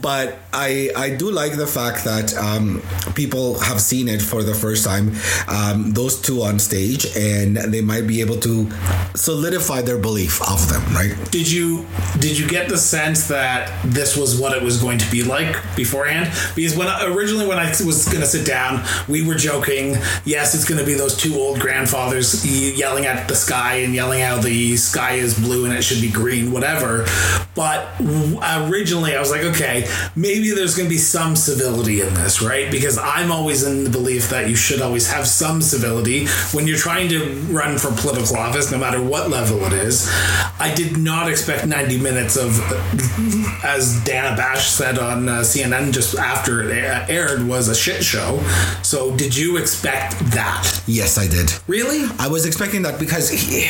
But 0.00 0.38
I 0.52 0.90
I 0.96 1.10
do 1.22 1.30
like 1.30 1.54
the 1.56 1.70
fact 1.78 2.04
that 2.04 2.34
um, 2.36 2.82
people 3.14 3.58
have 3.60 3.80
seen 3.80 4.08
it 4.08 4.22
for 4.22 4.42
the 4.42 4.54
first 4.54 4.84
time. 4.84 5.06
Um, 5.48 5.75
um, 5.76 5.92
those 5.92 6.20
two 6.20 6.42
on 6.42 6.58
stage, 6.58 7.06
and 7.16 7.56
they 7.56 7.80
might 7.80 8.06
be 8.06 8.20
able 8.20 8.38
to 8.40 8.70
solidify 9.14 9.82
their 9.82 9.98
belief 9.98 10.40
of 10.42 10.68
them. 10.68 10.82
Right? 10.94 11.14
Did 11.30 11.50
you 11.50 11.86
did 12.18 12.38
you 12.38 12.48
get 12.48 12.68
the 12.68 12.78
sense 12.78 13.28
that 13.28 13.70
this 13.84 14.16
was 14.16 14.38
what 14.40 14.56
it 14.56 14.62
was 14.62 14.80
going 14.80 14.98
to 14.98 15.10
be 15.10 15.22
like 15.22 15.56
beforehand? 15.76 16.32
Because 16.54 16.76
when 16.76 16.88
originally 17.12 17.46
when 17.46 17.58
I 17.58 17.68
was 17.68 18.06
going 18.06 18.20
to 18.20 18.26
sit 18.26 18.46
down, 18.46 18.84
we 19.08 19.26
were 19.26 19.34
joking. 19.34 19.96
Yes, 20.24 20.54
it's 20.54 20.64
going 20.64 20.80
to 20.80 20.86
be 20.86 20.94
those 20.94 21.16
two 21.16 21.34
old 21.34 21.60
grandfathers 21.60 22.44
yelling 22.76 23.06
at 23.06 23.28
the 23.28 23.34
sky 23.34 23.76
and 23.76 23.94
yelling 23.94 24.22
how 24.22 24.38
the 24.38 24.76
sky 24.76 25.12
is 25.12 25.38
blue 25.38 25.64
and 25.64 25.74
it 25.74 25.82
should 25.82 26.00
be 26.00 26.10
green, 26.10 26.52
whatever. 26.52 27.06
But 27.54 27.88
originally, 28.00 29.16
I 29.16 29.20
was 29.20 29.30
like, 29.30 29.42
okay, 29.42 29.88
maybe 30.14 30.50
there's 30.50 30.76
going 30.76 30.88
to 30.88 30.94
be 30.94 30.98
some 30.98 31.36
civility 31.36 32.02
in 32.02 32.12
this, 32.14 32.42
right? 32.42 32.70
Because 32.70 32.98
I'm 32.98 33.32
always 33.32 33.62
in 33.62 33.84
the 33.84 33.90
belief 33.90 34.28
that 34.30 34.48
you 34.48 34.56
should 34.56 34.82
always 34.82 35.10
have 35.10 35.26
some 35.26 35.62
civility 35.66 36.26
when 36.52 36.66
you're 36.66 36.78
trying 36.78 37.08
to 37.10 37.34
run 37.50 37.78
for 37.78 37.90
political 37.92 38.36
office, 38.36 38.70
no 38.70 38.78
matter 38.78 39.02
what 39.02 39.30
level 39.30 39.64
it 39.64 39.72
is. 39.72 40.10
I 40.58 40.72
did 40.74 40.96
not 40.96 41.28
expect 41.28 41.66
90 41.66 41.98
minutes 41.98 42.36
of, 42.36 42.58
as 43.64 44.02
Dana 44.04 44.36
Bash 44.36 44.68
said 44.70 44.98
on 44.98 45.28
uh, 45.28 45.40
CNN 45.40 45.92
just 45.92 46.16
after 46.16 46.62
it 46.62 47.10
aired, 47.10 47.46
was 47.46 47.68
a 47.68 47.74
shit 47.74 48.02
show. 48.02 48.38
So, 48.82 49.16
did 49.16 49.36
you 49.36 49.56
expect 49.56 50.18
that? 50.30 50.82
Yes, 50.86 51.18
I 51.18 51.26
did. 51.28 51.52
Really? 51.66 52.04
I 52.18 52.28
was 52.28 52.46
expecting 52.46 52.82
that 52.82 52.98
because 52.98 53.30
he, 53.30 53.68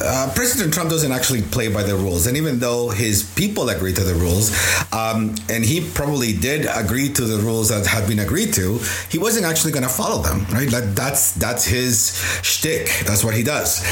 uh, 0.00 0.30
President 0.34 0.72
Trump 0.72 0.90
doesn't 0.90 1.12
actually 1.12 1.42
play 1.42 1.68
by 1.72 1.82
the 1.82 1.94
rules, 1.94 2.26
and 2.26 2.36
even 2.36 2.58
though 2.58 2.90
his 2.90 3.22
people 3.34 3.68
agree 3.68 3.92
to 3.92 4.04
the 4.04 4.14
rules, 4.14 4.50
um, 4.92 5.34
and 5.48 5.64
he 5.64 5.80
probably 5.80 6.32
did 6.32 6.66
agree 6.74 7.12
to 7.12 7.24
the 7.24 7.38
rules 7.38 7.68
that 7.68 7.86
had 7.86 8.06
been 8.08 8.20
agreed 8.20 8.52
to, 8.54 8.78
he 9.10 9.18
wasn't 9.18 9.44
actually 9.44 9.72
going 9.72 9.82
to 9.82 9.88
follow 9.88 10.22
them. 10.22 10.44
Right? 10.52 10.70
That, 10.94 11.08
that's 11.08 11.32
that's 11.32 11.64
his 11.64 12.16
shtick. 12.42 12.86
That's 13.06 13.24
what 13.24 13.34
he 13.34 13.42
does. 13.42 13.82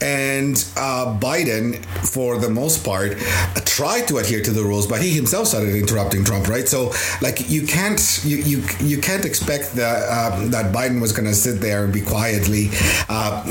And 0.00 0.56
uh, 0.76 1.18
Biden, 1.20 1.84
for 2.06 2.38
the 2.38 2.48
most 2.48 2.84
part, 2.84 3.18
tried 3.64 4.08
to 4.08 4.18
adhere 4.18 4.42
to 4.42 4.50
the 4.50 4.62
rules, 4.62 4.86
but 4.86 5.02
he 5.02 5.10
himself 5.10 5.46
started 5.48 5.74
interrupting 5.74 6.24
Trump. 6.24 6.48
Right? 6.48 6.68
So, 6.68 6.92
like, 7.20 7.50
you 7.50 7.66
can't 7.66 8.00
you 8.24 8.38
you, 8.38 8.64
you 8.80 8.98
can't 9.00 9.24
expect 9.24 9.74
that 9.74 9.98
um, 10.08 10.50
that 10.50 10.74
Biden 10.74 11.00
was 11.00 11.12
going 11.12 11.28
to 11.28 11.34
sit 11.34 11.60
there 11.60 11.84
and 11.84 11.92
be 11.92 12.00
quietly 12.00 12.68
uh, 13.08 13.44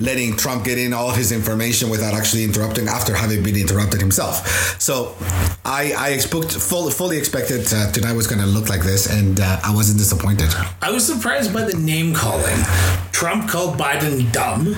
letting 0.00 0.36
Trump 0.36 0.64
get 0.64 0.78
in 0.78 0.92
all 0.92 1.10
his 1.10 1.32
information 1.32 1.90
without 1.90 2.14
actually 2.14 2.44
interrupting 2.44 2.88
after 2.88 3.14
having 3.14 3.42
been 3.42 3.56
interrupted 3.56 4.00
himself. 4.00 4.80
So, 4.80 5.14
I 5.64 5.92
I 5.96 6.08
expect 6.10 6.52
full, 6.52 6.90
fully 6.90 7.18
expected 7.18 7.72
uh, 7.72 7.92
tonight 7.92 8.12
was 8.12 8.26
going 8.26 8.40
to 8.40 8.46
look 8.46 8.68
like 8.68 8.82
this, 8.82 9.10
and 9.10 9.40
uh, 9.40 9.60
I 9.62 9.74
wasn't 9.74 9.98
disappointed. 9.98 10.50
I 10.82 10.90
was 10.90 11.06
surprised 11.06 11.52
by 11.52 11.64
the 11.64 11.76
name 11.76 12.14
calling. 12.26 12.60
Trump 13.12 13.48
called 13.48 13.78
Biden 13.78 14.32
dumb. 14.32 14.74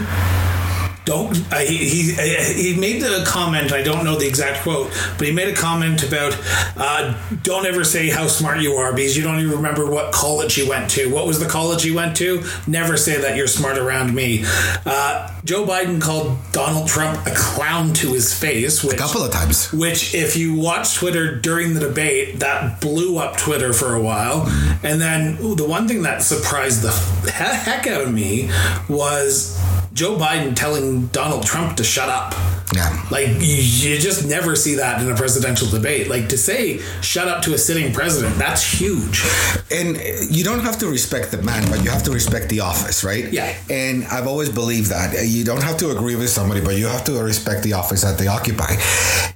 Don't 1.08 1.34
uh, 1.50 1.56
he, 1.60 1.78
he 1.78 2.12
he 2.12 2.78
made 2.78 3.00
the 3.00 3.24
comment. 3.26 3.72
I 3.72 3.80
don't 3.82 4.04
know 4.04 4.16
the 4.18 4.28
exact 4.28 4.62
quote, 4.62 4.90
but 5.16 5.26
he 5.26 5.32
made 5.32 5.48
a 5.48 5.54
comment 5.56 6.02
about 6.06 6.38
uh, 6.76 7.18
don't 7.42 7.64
ever 7.64 7.82
say 7.82 8.10
how 8.10 8.26
smart 8.26 8.60
you 8.60 8.74
are 8.74 8.92
because 8.92 9.16
you 9.16 9.22
don't 9.22 9.38
even 9.38 9.52
remember 9.52 9.90
what 9.90 10.12
college 10.12 10.54
he 10.54 10.68
went 10.68 10.90
to. 10.90 11.10
What 11.10 11.26
was 11.26 11.40
the 11.40 11.48
college 11.48 11.82
he 11.82 11.92
went 11.92 12.14
to? 12.18 12.44
Never 12.66 12.98
say 12.98 13.18
that 13.22 13.36
you're 13.38 13.46
smart 13.46 13.78
around 13.78 14.14
me. 14.14 14.44
Uh, 14.84 15.34
Joe 15.46 15.64
Biden 15.64 15.98
called 15.98 16.36
Donald 16.52 16.88
Trump 16.88 17.26
a 17.26 17.32
clown 17.34 17.94
to 17.94 18.12
his 18.12 18.38
face, 18.38 18.84
which, 18.84 18.92
A 18.92 18.98
couple 18.98 19.22
of 19.22 19.32
times. 19.32 19.72
which 19.72 20.14
if 20.14 20.36
you 20.36 20.52
watch 20.56 20.96
Twitter 20.96 21.36
during 21.40 21.72
the 21.72 21.80
debate, 21.80 22.40
that 22.40 22.82
blew 22.82 23.16
up 23.16 23.38
Twitter 23.38 23.72
for 23.72 23.94
a 23.94 24.02
while. 24.02 24.46
And 24.82 25.00
then 25.00 25.38
ooh, 25.40 25.54
the 25.54 25.66
one 25.66 25.88
thing 25.88 26.02
that 26.02 26.22
surprised 26.22 26.82
the 26.82 26.92
heck 27.30 27.86
out 27.86 28.02
of 28.02 28.12
me 28.12 28.50
was 28.90 29.58
Joe 29.98 30.16
Biden 30.16 30.54
telling 30.54 31.08
Donald 31.08 31.44
Trump 31.44 31.76
to 31.76 31.82
shut 31.82 32.08
up. 32.08 32.32
Yeah. 32.74 33.06
Like 33.10 33.28
you, 33.28 33.56
you 33.56 33.98
just 33.98 34.26
never 34.26 34.54
see 34.54 34.74
that 34.74 35.00
in 35.00 35.10
a 35.10 35.14
presidential 35.14 35.68
debate. 35.68 36.08
Like 36.08 36.28
to 36.28 36.38
say 36.38 36.78
shut 37.00 37.28
up 37.28 37.42
to 37.42 37.54
a 37.54 37.58
sitting 37.58 37.92
president, 37.92 38.36
that's 38.36 38.62
huge. 38.62 39.24
And 39.70 39.96
you 40.30 40.44
don't 40.44 40.60
have 40.60 40.78
to 40.78 40.86
respect 40.86 41.30
the 41.30 41.40
man, 41.42 41.68
but 41.70 41.82
you 41.82 41.90
have 41.90 42.02
to 42.04 42.10
respect 42.10 42.48
the 42.48 42.60
office, 42.60 43.04
right? 43.04 43.32
Yeah. 43.32 43.56
And 43.70 44.04
I've 44.06 44.26
always 44.26 44.50
believed 44.50 44.90
that 44.90 45.26
you 45.26 45.44
don't 45.44 45.62
have 45.62 45.78
to 45.78 45.90
agree 45.90 46.16
with 46.16 46.28
somebody, 46.28 46.60
but 46.60 46.76
you 46.76 46.86
have 46.86 47.04
to 47.04 47.22
respect 47.22 47.62
the 47.62 47.72
office 47.72 48.02
that 48.02 48.18
they 48.18 48.26
occupy. 48.26 48.74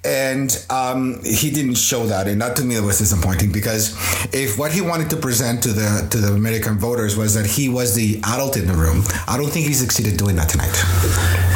And 0.05 0.65
um, 0.69 1.23
he 1.25 1.51
didn't 1.51 1.77
show 1.77 2.07
that, 2.07 2.29
and 2.29 2.41
that 2.43 2.57
to 2.57 2.65
me 2.65 2.79
was 2.81 2.99
disappointing 2.99 3.53
because 3.53 3.95
if 4.35 4.59
what 4.59 4.73
he 4.73 4.81
wanted 4.81 5.11
to 5.11 5.17
present 5.17 5.63
to 5.63 5.69
the 5.69 6.09
to 6.11 6.19
the 6.19 6.33
American 6.33 6.79
voters 6.79 7.17
was 7.17 7.35
that 7.35 7.47
he 7.47 7.69
was 7.69 7.95
the 7.95 8.21
adult 8.25 8.57
in 8.57 8.67
the 8.67 8.75
room, 8.75 9.05
I 9.29 9.37
don't 9.37 9.51
think 9.51 9.67
he 9.67 9.75
succeeded 9.75 10.17
doing 10.17 10.37
that 10.37 10.49
tonight 10.49 11.52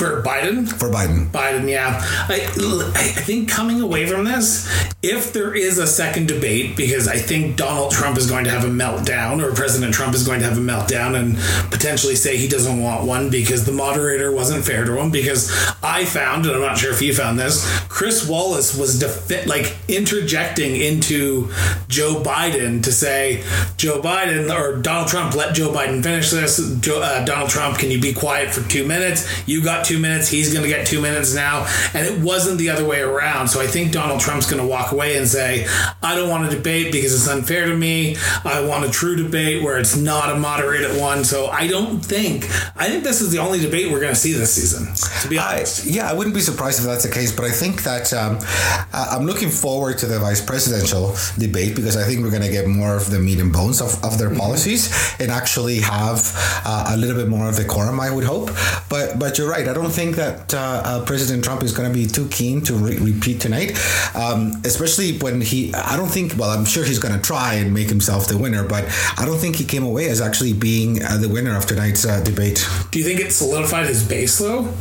For 0.00 0.22
Biden, 0.22 0.66
for 0.66 0.88
Biden. 0.88 1.26
Biden, 1.26 1.68
yeah. 1.68 2.00
I, 2.00 2.46
I 2.94 3.02
think 3.20 3.50
coming 3.50 3.82
away 3.82 4.06
from 4.06 4.24
this, 4.24 4.66
if 5.02 5.34
there 5.34 5.54
is 5.54 5.76
a 5.76 5.86
second 5.86 6.26
debate, 6.26 6.74
because 6.74 7.06
I 7.06 7.18
think 7.18 7.56
Donald 7.56 7.92
Trump 7.92 8.16
is 8.16 8.26
going 8.26 8.44
to 8.44 8.50
have 8.50 8.64
a 8.64 8.68
meltdown, 8.68 9.42
or 9.42 9.54
President 9.54 9.92
Trump 9.92 10.14
is 10.14 10.26
going 10.26 10.40
to 10.40 10.46
have 10.46 10.56
a 10.56 10.60
meltdown 10.62 11.16
and 11.20 11.36
potentially 11.70 12.14
say 12.14 12.38
he 12.38 12.48
doesn't 12.48 12.80
want 12.82 13.06
one 13.06 13.28
because 13.28 13.66
the 13.66 13.72
moderator 13.72 14.32
wasn't 14.32 14.64
fair 14.64 14.86
to 14.86 14.98
him. 14.98 15.10
Because 15.10 15.52
I 15.82 16.06
found, 16.06 16.46
and 16.46 16.54
I'm 16.54 16.62
not 16.62 16.78
sure 16.78 16.92
if 16.92 17.02
you 17.02 17.12
found 17.14 17.38
this, 17.38 17.62
Chris 17.88 18.26
Wallace 18.26 18.74
was 18.74 18.98
defi- 18.98 19.46
like 19.46 19.76
interjecting 19.86 20.76
into 20.76 21.52
Joe 21.88 22.22
Biden 22.24 22.82
to 22.84 22.90
say, 22.90 23.44
Joe 23.76 24.00
Biden 24.00 24.50
or 24.50 24.80
Donald 24.80 25.08
Trump, 25.08 25.34
let 25.34 25.54
Joe 25.54 25.70
Biden 25.70 26.02
finish 26.02 26.30
this. 26.30 26.58
Joe, 26.80 27.02
uh, 27.02 27.22
Donald 27.26 27.50
Trump, 27.50 27.76
can 27.76 27.90
you 27.90 28.00
be 28.00 28.14
quiet 28.14 28.48
for 28.48 28.66
two 28.66 28.86
minutes? 28.86 29.46
You 29.46 29.62
got 29.62 29.89
two 29.90 29.98
minutes. 29.98 30.28
He's 30.28 30.52
going 30.54 30.62
to 30.62 30.68
get 30.68 30.86
two 30.86 31.00
minutes 31.02 31.34
now. 31.34 31.66
And 31.94 32.06
it 32.06 32.20
wasn't 32.20 32.58
the 32.58 32.70
other 32.70 32.84
way 32.84 33.00
around. 33.00 33.48
So 33.48 33.60
I 33.60 33.66
think 33.66 33.90
Donald 33.92 34.20
Trump's 34.20 34.48
going 34.48 34.62
to 34.62 34.68
walk 34.68 34.92
away 34.92 35.16
and 35.16 35.26
say, 35.26 35.66
I 36.02 36.14
don't 36.14 36.30
want 36.30 36.48
to 36.48 36.56
debate 36.56 36.92
because 36.92 37.12
it's 37.12 37.28
unfair 37.28 37.66
to 37.66 37.76
me. 37.76 38.16
I 38.44 38.64
want 38.64 38.84
a 38.84 38.90
true 38.90 39.16
debate 39.16 39.62
where 39.64 39.78
it's 39.78 39.96
not 39.96 40.30
a 40.30 40.38
moderated 40.38 41.00
one. 41.00 41.24
So 41.24 41.48
I 41.48 41.66
don't 41.66 41.98
think, 42.04 42.44
I 42.76 42.88
think 42.88 43.02
this 43.02 43.20
is 43.20 43.30
the 43.32 43.38
only 43.38 43.58
debate 43.60 43.90
we're 43.90 44.00
going 44.00 44.14
to 44.14 44.20
see 44.20 44.32
this 44.32 44.52
season, 44.54 44.94
to 45.22 45.28
be 45.28 45.38
I, 45.38 45.56
honest. 45.56 45.84
yeah, 45.86 46.08
I 46.08 46.12
wouldn't 46.12 46.34
be 46.34 46.40
surprised 46.40 46.78
if 46.78 46.84
that's 46.86 47.04
the 47.04 47.10
case, 47.12 47.32
but 47.34 47.44
I 47.44 47.50
think 47.50 47.82
that 47.82 48.12
um, 48.14 48.38
I- 48.92 49.08
I'm 49.16 49.26
looking 49.26 49.50
forward 49.50 49.98
to 49.98 50.06
the 50.06 50.18
vice 50.20 50.40
presidential 50.40 51.14
debate 51.38 51.74
because 51.74 51.96
I 51.96 52.04
think 52.04 52.22
we're 52.22 52.30
going 52.30 52.42
to 52.42 52.50
get 52.50 52.66
more 52.68 52.94
of 52.96 53.10
the 53.10 53.18
meat 53.18 53.40
and 53.40 53.52
bones 53.52 53.80
of, 53.80 54.02
of 54.04 54.18
their 54.18 54.32
policies 54.34 54.90
and 55.18 55.30
actually 55.30 55.80
have 55.80 56.32
uh, 56.64 56.92
a 56.94 56.96
little 56.96 57.16
bit 57.16 57.28
more 57.28 57.48
of 57.48 57.56
the 57.56 57.64
quorum, 57.64 57.98
I 58.00 58.10
would 58.10 58.24
hope. 58.24 58.50
But 58.88 59.18
but 59.18 59.38
you're 59.38 59.48
right. 59.50 59.66
I 59.70 59.74
don't 59.74 59.90
think 59.90 60.16
that 60.16 60.52
uh, 60.52 60.58
uh, 60.84 61.04
President 61.04 61.44
Trump 61.44 61.62
is 61.62 61.72
going 61.72 61.90
to 61.90 61.94
be 61.96 62.06
too 62.06 62.26
keen 62.28 62.60
to 62.62 62.74
re- 62.74 62.98
repeat 62.98 63.40
tonight, 63.40 63.78
um, 64.16 64.60
especially 64.64 65.18
when 65.18 65.40
he. 65.40 65.72
I 65.74 65.96
don't 65.96 66.08
think. 66.08 66.36
Well, 66.36 66.50
I'm 66.50 66.64
sure 66.64 66.84
he's 66.84 66.98
going 66.98 67.14
to 67.14 67.20
try 67.20 67.54
and 67.54 67.72
make 67.72 67.88
himself 67.88 68.26
the 68.26 68.36
winner, 68.36 68.66
but 68.66 68.84
I 69.16 69.24
don't 69.24 69.38
think 69.38 69.56
he 69.56 69.64
came 69.64 69.84
away 69.84 70.08
as 70.08 70.20
actually 70.20 70.54
being 70.54 71.02
uh, 71.02 71.18
the 71.18 71.28
winner 71.28 71.56
of 71.56 71.66
tonight's 71.66 72.04
uh, 72.04 72.20
debate. 72.24 72.66
Do 72.90 72.98
you 72.98 73.04
think 73.04 73.20
it 73.20 73.32
solidified 73.32 73.86
his 73.86 74.06
base, 74.06 74.38
though? 74.38 74.72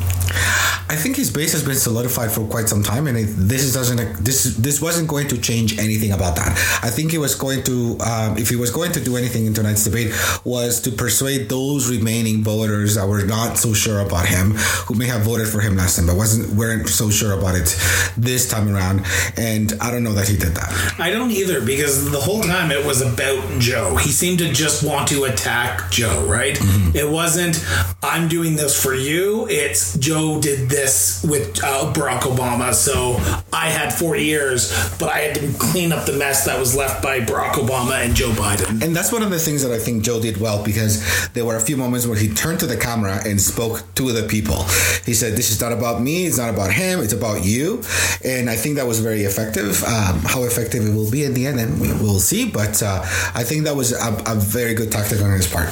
I 0.92 0.96
think 0.96 1.18
his 1.18 1.32
base 1.32 1.52
has 1.52 1.64
been 1.64 1.76
solidified 1.76 2.32
for 2.32 2.48
quite 2.48 2.68
some 2.68 2.82
time, 2.82 3.06
and 3.06 3.16
it, 3.16 3.28
this 3.38 3.64
is 3.64 3.76
doesn't 3.76 4.26
this 4.26 4.56
this 4.58 4.82
wasn't 4.82 5.08
going 5.08 5.28
to 5.28 5.38
change 5.38 5.78
anything 5.78 6.12
about 6.12 6.36
that. 6.38 6.50
I 6.82 6.90
think 6.90 7.12
he 7.12 7.20
was 7.20 7.36
going 7.36 7.64
to, 7.66 7.98
um, 8.00 8.38
if 8.40 8.50
he 8.50 8.56
was 8.56 8.72
going 8.72 8.92
to 8.94 9.00
do 9.00 9.16
anything 9.16 9.46
in 9.46 9.54
tonight's 9.54 9.84
debate, 9.84 10.12
was 10.44 10.82
to 10.82 10.92
persuade 10.92 11.48
those 11.48 11.90
remaining 11.92 12.44
voters 12.44 12.96
that 12.96 13.08
were 13.08 13.24
not 13.24 13.60
so 13.60 13.74
sure 13.74 14.00
about 14.00 14.26
him, 14.26 14.56
who 14.88 14.96
may 14.96 15.06
have 15.06 15.22
voted 15.22 15.48
for 15.48 15.60
him 15.60 15.76
last 15.76 15.98
time, 15.98 16.08
but 16.08 16.16
wasn't 16.16 16.50
weren't 16.56 16.88
so 16.88 17.10
sure 17.10 17.34
about 17.34 17.56
it 17.56 17.78
this 18.18 18.50
time 18.50 18.74
around. 18.74 19.06
And 19.38 19.74
I 19.82 19.92
don't 19.92 20.04
know 20.04 20.14
that 20.14 20.28
he 20.28 20.38
did 20.38 20.56
that. 20.56 20.96
I 21.00 21.12
don't 21.12 21.32
either 21.32 21.62
because 21.64 22.12
the 22.12 22.20
whole 22.20 22.42
time 22.42 22.72
it 22.72 22.86
was 22.86 23.02
about 23.02 23.60
Joe. 23.60 23.96
He 23.96 24.10
seemed 24.12 24.40
to 24.40 24.52
just 24.52 24.84
want 24.84 25.08
to 25.10 25.26
attack 25.26 25.92
Joe, 25.92 26.26
right? 26.26 26.58
It 26.96 27.10
wasn't, 27.10 27.64
I'm 28.04 28.28
doing 28.28 28.56
this 28.56 28.82
for 28.82 28.94
you. 28.94 29.48
It's 29.50 29.98
Joe 29.98 30.42
did 30.42 30.70
this 30.70 31.24
with 31.28 31.60
uh, 31.64 31.94
Barack 31.94 32.22
Obama. 32.22 32.74
So 32.74 33.18
I 33.54 33.70
had 33.70 33.94
four 33.94 34.16
years, 34.16 34.72
but 34.98 35.10
I 35.10 35.20
had 35.20 35.36
to 35.36 35.54
clean 35.60 35.92
up 35.92 36.06
the 36.06 36.14
mess 36.14 36.46
that 36.46 36.60
was 36.60 36.76
left 36.76 37.04
by 37.04 37.20
Barack 37.20 37.54
Obama 37.54 38.04
and 38.04 38.16
Joe 38.16 38.32
Biden. 38.32 38.84
And 38.84 38.96
that's 38.96 39.12
one 39.12 39.24
of 39.24 39.30
the 39.30 39.40
things 39.40 39.64
that 39.64 39.72
I 39.72 39.80
think 39.80 40.04
Joe 40.04 40.22
did 40.22 40.38
well 40.38 40.64
because 40.64 41.30
there 41.30 41.46
were 41.46 41.56
a 41.56 41.62
few 41.62 41.78
moments 41.78 42.06
where 42.06 42.18
he 42.18 42.30
turned 42.34 42.60
to 42.62 42.68
the 42.68 42.78
camera 42.78 43.20
and 43.26 43.40
spoke 43.40 43.84
to 43.96 44.12
the 44.12 44.28
people. 44.28 44.66
He 45.06 45.14
said, 45.14 45.34
This 45.34 45.52
is 45.52 45.62
not 45.62 45.72
about 45.72 46.02
me, 46.02 46.26
it's 46.26 46.38
not 46.38 46.50
about 46.50 46.72
him, 46.72 47.00
it's 47.00 47.14
about 47.14 47.44
you. 47.44 47.82
And 48.24 48.50
I 48.50 48.56
think 48.56 48.76
that 48.76 48.88
was 48.88 49.00
very 49.00 49.24
effective. 49.24 49.84
Um, 49.84 50.20
how 50.26 50.44
effective 50.44 50.86
it 50.86 50.94
will 50.94 51.10
be 51.10 51.24
in 51.24 51.34
the 51.34 51.48
end, 51.48 51.60
and 51.60 51.80
we 51.80 51.90
will 51.94 52.20
see. 52.20 52.50
But 52.50 52.82
uh, 52.84 53.02
I 53.34 53.44
think 53.44 53.66
that 53.66 53.76
was 53.76 53.92
a, 53.92 54.24
a 54.28 54.36
very 54.36 54.74
good 54.74 54.92
tactic 54.92 55.22
on 55.22 55.32
his 55.32 55.48
part. 55.48 55.70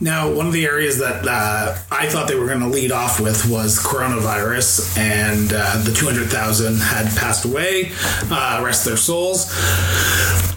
Now, 0.00 0.30
one 0.30 0.46
of 0.46 0.52
the 0.52 0.66
areas 0.66 0.98
that 0.98 1.26
uh, 1.26 1.76
I 1.90 2.08
thought 2.08 2.28
they 2.28 2.34
were 2.34 2.46
going 2.46 2.60
to 2.60 2.68
lead 2.68 2.92
off 2.92 3.20
with 3.20 3.48
was 3.48 3.78
coronavirus, 3.78 4.98
and 4.98 5.52
uh, 5.54 5.82
the 5.82 5.92
200,000 5.92 6.76
had 6.78 7.06
passed 7.16 7.44
away, 7.44 7.92
uh, 8.30 8.60
rest 8.64 8.84
their 8.84 8.96
souls. 8.96 9.50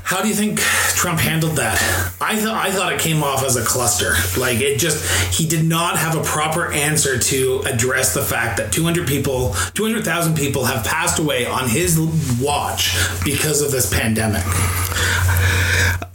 How 0.07 0.21
do 0.21 0.29
you 0.29 0.35
think 0.35 0.59
Trump 0.95 1.19
handled 1.19 1.57
that? 1.57 1.77
I 2.21 2.37
thought 2.37 2.65
I 2.65 2.71
thought 2.71 2.93
it 2.93 3.01
came 3.01 3.23
off 3.23 3.43
as 3.43 3.57
a 3.57 3.63
cluster. 3.63 4.13
Like 4.39 4.61
it 4.61 4.79
just 4.79 5.03
he 5.35 5.45
did 5.45 5.65
not 5.65 5.97
have 5.97 6.15
a 6.15 6.23
proper 6.23 6.71
answer 6.71 7.19
to 7.19 7.36
address 7.65 8.13
the 8.13 8.21
fact 8.21 8.57
that 8.57 8.71
200 8.71 9.07
people, 9.07 9.53
200,000 9.73 10.35
people 10.35 10.65
have 10.65 10.85
passed 10.85 11.19
away 11.19 11.45
on 11.45 11.67
his 11.69 11.99
watch 12.41 12.97
because 13.23 13.61
of 13.61 13.71
this 13.71 13.91
pandemic. 13.91 14.43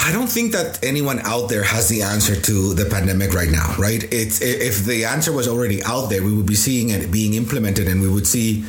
I 0.04 0.10
don't 0.10 0.26
think 0.26 0.50
that 0.50 0.82
anyone 0.82 1.20
out 1.20 1.48
there 1.48 1.62
has 1.62 1.88
the 1.88 2.02
answer 2.02 2.34
to 2.34 2.74
the 2.74 2.86
pandemic 2.86 3.34
right 3.34 3.48
now, 3.48 3.72
right? 3.78 4.02
It's 4.12 4.42
if 4.42 4.84
the 4.84 5.04
answer 5.04 5.30
was 5.32 5.46
already 5.46 5.80
out 5.84 6.10
there, 6.10 6.24
we 6.24 6.32
would 6.32 6.46
be 6.46 6.56
seeing 6.56 6.90
it 6.90 7.12
being 7.12 7.34
implemented, 7.34 7.86
and 7.86 8.02
we 8.02 8.08
would 8.08 8.26
see 8.26 8.62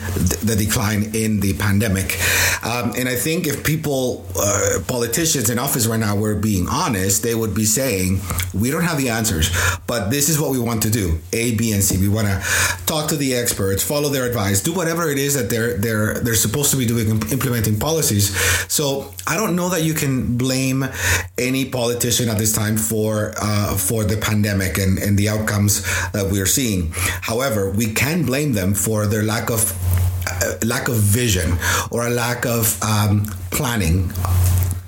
the 0.43 0.55
decline 0.55 1.15
in 1.15 1.39
the 1.39 1.53
pandemic. 1.53 2.19
Um, 2.63 2.93
and 2.95 3.09
I 3.09 3.15
think 3.15 3.47
if 3.47 3.63
people, 3.63 4.25
uh, 4.35 4.79
politicians 4.87 5.49
in 5.49 5.57
office 5.57 5.87
right 5.87 5.99
now, 5.99 6.15
were 6.15 6.35
being 6.35 6.67
honest, 6.69 7.23
they 7.23 7.33
would 7.33 7.55
be 7.55 7.65
saying, 7.65 8.21
"We 8.53 8.69
don't 8.69 8.83
have 8.83 8.99
the 8.99 9.09
answers, 9.09 9.49
but 9.87 10.11
this 10.11 10.29
is 10.29 10.39
what 10.39 10.51
we 10.51 10.59
want 10.59 10.83
to 10.83 10.91
do: 10.91 11.19
A, 11.33 11.55
B, 11.55 11.71
and 11.71 11.83
C. 11.83 11.97
We 11.97 12.09
want 12.09 12.27
to 12.27 12.43
talk 12.85 13.09
to 13.09 13.15
the 13.15 13.33
experts, 13.33 13.81
follow 13.81 14.09
their 14.09 14.25
advice, 14.25 14.61
do 14.61 14.71
whatever 14.71 15.09
it 15.09 15.17
is 15.17 15.33
that 15.33 15.49
they're 15.49 15.77
they're 15.77 16.19
they're 16.19 16.35
supposed 16.35 16.69
to 16.71 16.77
be 16.77 16.85
doing, 16.85 17.09
implementing 17.31 17.79
policies." 17.79 18.29
So 18.71 19.13
I 19.25 19.35
don't 19.35 19.55
know 19.55 19.69
that 19.69 19.83
you 19.83 19.95
can 19.95 20.37
blame 20.37 20.85
any 21.37 21.65
politician 21.65 22.29
at 22.29 22.37
this 22.37 22.53
time 22.53 22.77
for 22.77 23.33
uh, 23.37 23.75
for 23.77 24.03
the 24.03 24.17
pandemic 24.17 24.77
and, 24.77 24.97
and 24.99 25.17
the 25.17 25.29
outcomes 25.29 25.83
that 26.11 26.29
we're 26.31 26.45
seeing. 26.45 26.91
However, 27.21 27.71
we 27.71 27.93
can 27.93 28.25
blame 28.25 28.53
them 28.53 28.73
for 28.73 29.07
their 29.07 29.23
lack 29.23 29.49
of 29.49 29.73
uh, 30.27 30.53
lack 30.65 30.87
of 30.87 30.95
vision 30.95 31.57
or 31.91 32.07
a 32.07 32.09
lack 32.09 32.45
of 32.45 32.81
um, 32.83 33.25
planning 33.51 34.11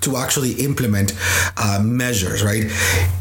to 0.06 0.16
actually 0.16 0.52
implement 0.52 1.12
uh, 1.56 1.80
measures, 1.82 2.42
right? 2.42 2.64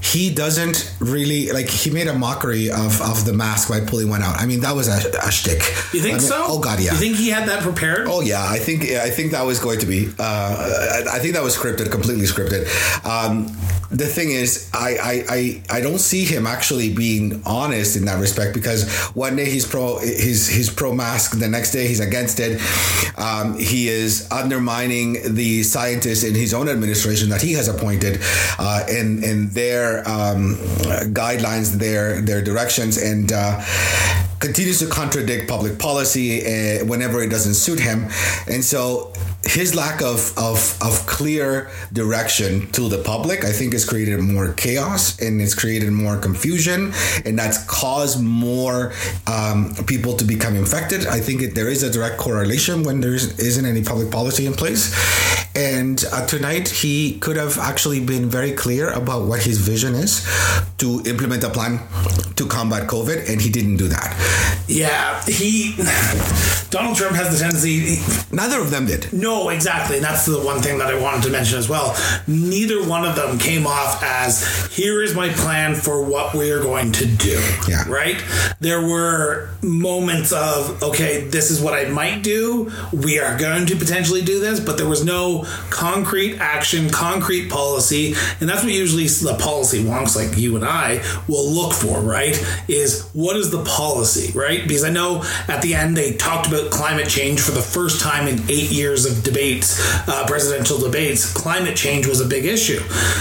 He 0.01 0.33
doesn't 0.33 0.95
really 0.99 1.51
like. 1.51 1.67
He 1.67 1.89
made 1.89 2.07
a 2.07 2.17
mockery 2.17 2.69
of, 2.69 3.01
of 3.01 3.25
the 3.25 3.33
mask 3.33 3.69
by 3.69 3.81
pulling 3.81 4.09
one 4.09 4.21
out. 4.21 4.39
I 4.39 4.45
mean, 4.45 4.61
that 4.61 4.75
was 4.75 4.87
a, 4.87 5.09
a 5.19 5.31
shtick. 5.31 5.59
You 5.93 6.01
think 6.01 6.15
I 6.15 6.17
mean, 6.17 6.19
so? 6.19 6.45
Oh 6.47 6.59
God, 6.59 6.79
yeah. 6.79 6.91
You 6.91 6.97
think 6.97 7.17
he 7.17 7.29
had 7.29 7.49
that 7.49 7.61
prepared? 7.61 8.07
Oh 8.07 8.21
yeah, 8.21 8.45
I 8.47 8.59
think 8.59 8.83
I 8.83 9.09
think 9.09 9.31
that 9.31 9.43
was 9.43 9.59
going 9.59 9.79
to 9.79 9.85
be. 9.85 10.07
Uh, 10.17 11.05
I, 11.11 11.19
think 11.19 11.33
that 11.33 11.43
was 11.43 11.57
scripted, 11.57 11.91
completely 11.91 12.25
scripted. 12.25 12.65
Um, 13.05 13.47
the 13.91 14.07
thing 14.07 14.31
is, 14.31 14.69
I, 14.73 14.97
I, 15.01 15.25
I, 15.29 15.77
I 15.77 15.81
don't 15.81 15.99
see 15.99 16.25
him 16.25 16.47
actually 16.47 16.93
being 16.93 17.41
honest 17.45 17.95
in 17.95 18.05
that 18.05 18.19
respect 18.19 18.53
because 18.53 18.89
one 19.13 19.35
day 19.35 19.45
he's 19.45 19.65
pro 19.65 19.99
he's 19.99 20.47
he's 20.47 20.69
pro 20.69 20.93
mask, 20.93 21.39
the 21.39 21.47
next 21.47 21.71
day 21.71 21.87
he's 21.87 21.99
against 21.99 22.39
it. 22.39 22.59
Um, 23.17 23.57
he 23.57 23.87
is 23.87 24.29
undermining 24.31 25.35
the 25.35 25.63
scientists 25.63 26.23
in 26.23 26.35
his 26.35 26.53
own 26.53 26.67
administration 26.75 27.29
that 27.29 27.41
he 27.41 27.53
has 27.53 27.67
appointed, 27.67 28.20
uh, 28.60 28.86
in 28.89 29.24
in 29.24 29.50
their 29.50 30.08
um, 30.08 30.55
guidelines, 31.22 31.67
their 31.86 32.22
their 32.22 32.41
directions, 32.41 32.98
and. 32.98 33.32
Uh, 33.32 33.62
continues 34.39 34.77
to 34.79 34.88
contradict 34.88 35.50
public 35.50 35.79
policy 35.79 36.29
uh, 36.46 36.86
whenever 36.86 37.24
it 37.24 37.29
doesn't 37.29 37.55
suit 37.55 37.79
him. 37.79 38.05
And 38.48 38.63
so 38.63 39.12
his 39.44 39.75
lack 39.75 40.01
of, 40.01 40.34
of, 40.38 40.77
of 40.82 41.05
clear 41.05 41.70
direction 41.94 42.70
to 42.72 42.89
the 42.89 43.01
public, 43.03 43.46
I 43.46 43.51
think, 43.51 43.74
has 43.74 43.86
created 43.86 44.20
more 44.20 44.53
chaos 44.53 45.20
and 45.20 45.41
it's 45.41 45.55
created 45.55 45.91
more 45.91 46.17
confusion, 46.17 46.91
and 47.25 47.38
that's 47.38 47.63
caused 47.65 48.22
more 48.22 48.94
um, 49.27 49.74
people 49.88 50.13
to 50.17 50.25
become 50.25 50.55
infected. 50.55 51.08
I 51.08 51.20
think 51.20 51.41
it, 51.41 51.55
there 51.55 51.70
is 51.70 51.84
a 51.84 51.91
direct 51.91 52.17
correlation 52.17 52.84
when 52.84 53.01
there 53.01 53.13
isn't 53.13 53.65
any 53.65 53.84
public 53.84 54.12
policy 54.12 54.46
in 54.46 54.53
place. 54.53 54.94
And 55.55 56.03
uh, 56.12 56.25
tonight, 56.27 56.67
he 56.67 57.17
could 57.19 57.38
have 57.38 57.57
actually 57.57 58.01
been 58.01 58.29
very 58.29 58.51
clear 58.51 58.89
about 58.89 59.25
what 59.25 59.41
his 59.41 59.57
vision 59.57 59.95
is 59.95 60.25
to 60.77 61.01
implement 61.05 61.44
a 61.44 61.50
plan 61.50 61.79
to 62.36 62.46
combat 62.48 62.88
COVID, 62.88 63.29
and 63.29 63.41
he 63.41 63.50
didn't 63.50 63.77
do 63.77 63.88
that. 63.88 64.65
Yeah, 64.67 65.24
he. 65.25 65.75
Donald 66.70 66.98
Trump 66.98 67.15
has 67.15 67.32
the 67.32 67.39
tendency. 67.39 68.01
Neither 68.36 68.60
of 68.60 68.72
them 68.72 68.86
did. 68.86 69.13
No, 69.13 69.50
exactly. 69.50 69.98
And 69.98 70.03
that's 70.03 70.25
the 70.25 70.39
one 70.39 70.62
thing 70.62 70.79
that 70.79 70.94
I 70.94 71.00
wanted 71.00 71.24
to 71.24 71.29
mention 71.29 71.58
as 71.58 71.70
well. 71.70 71.96
Neither 72.27 72.84
one 72.86 73.05
of 73.05 73.15
them 73.15 73.38
came 73.38 73.65
off 73.65 74.03
as 74.03 74.67
here 74.75 75.01
is 75.01 75.15
my 75.15 75.29
plan 75.29 75.75
for 75.75 76.03
what 76.03 76.34
we 76.34 76.51
are 76.51 76.62
going 76.62 76.91
to 76.94 77.05
do. 77.05 77.41
Yeah. 77.70 77.88
Right? 77.88 78.22
There 78.60 78.82
were 78.82 79.51
moments 79.62 80.34
of, 80.34 80.84
okay, 80.84 81.22
this 81.29 81.51
is 81.51 81.62
what 81.62 81.74
I 81.74 81.86
might 81.86 82.24
do. 82.24 82.72
We 82.91 83.20
are 83.20 83.38
going 83.38 83.67
to 83.67 83.75
potentially 83.75 84.24
do 84.24 84.41
this, 84.41 84.60
but 84.60 84.77
there 84.77 84.89
was 84.89 85.05
no 85.05 85.46
concrete 85.70 86.39
action, 86.39 86.89
concrete 86.89 87.50
policy. 87.50 88.15
And 88.41 88.50
that's 88.50 88.63
what 88.63 88.74
usually 88.74 89.08
the 89.08 89.38
policy 89.39 89.84
wonks 89.84 90.15
like 90.15 90.38
you 90.38 90.55
and 90.55 90.64
I 90.65 91.03
will 91.27 91.50
look 91.50 91.74
for, 91.74 92.00
right? 92.00 92.36
Is 92.67 93.10
what 93.13 93.36
is 93.38 93.51
the 93.51 93.63
policy, 93.63 94.38
right? 94.38 94.63
Because 94.63 94.84
I 94.84 94.89
know 94.89 95.24
at 95.48 95.62
the 95.62 95.75
end 95.75 95.95
they 95.95 96.13
talked 96.13 96.48
about 96.48 96.72
climate 96.72 97.07
change 97.07 97.41
for 97.41 97.51
the 97.51 97.62
first 97.62 98.01
time 98.01 98.27
in 98.27 98.39
eight 98.50 98.72
years 98.72 99.05
of 99.05 99.24
debates, 99.24 99.79
uh, 100.07 100.25
presidential 100.27 100.77
debates. 100.77 101.31
Climate 101.34 101.75
change 101.75 102.07
was 102.07 102.22
a 102.22 102.25
big 102.25 102.45
issue. 102.45 102.79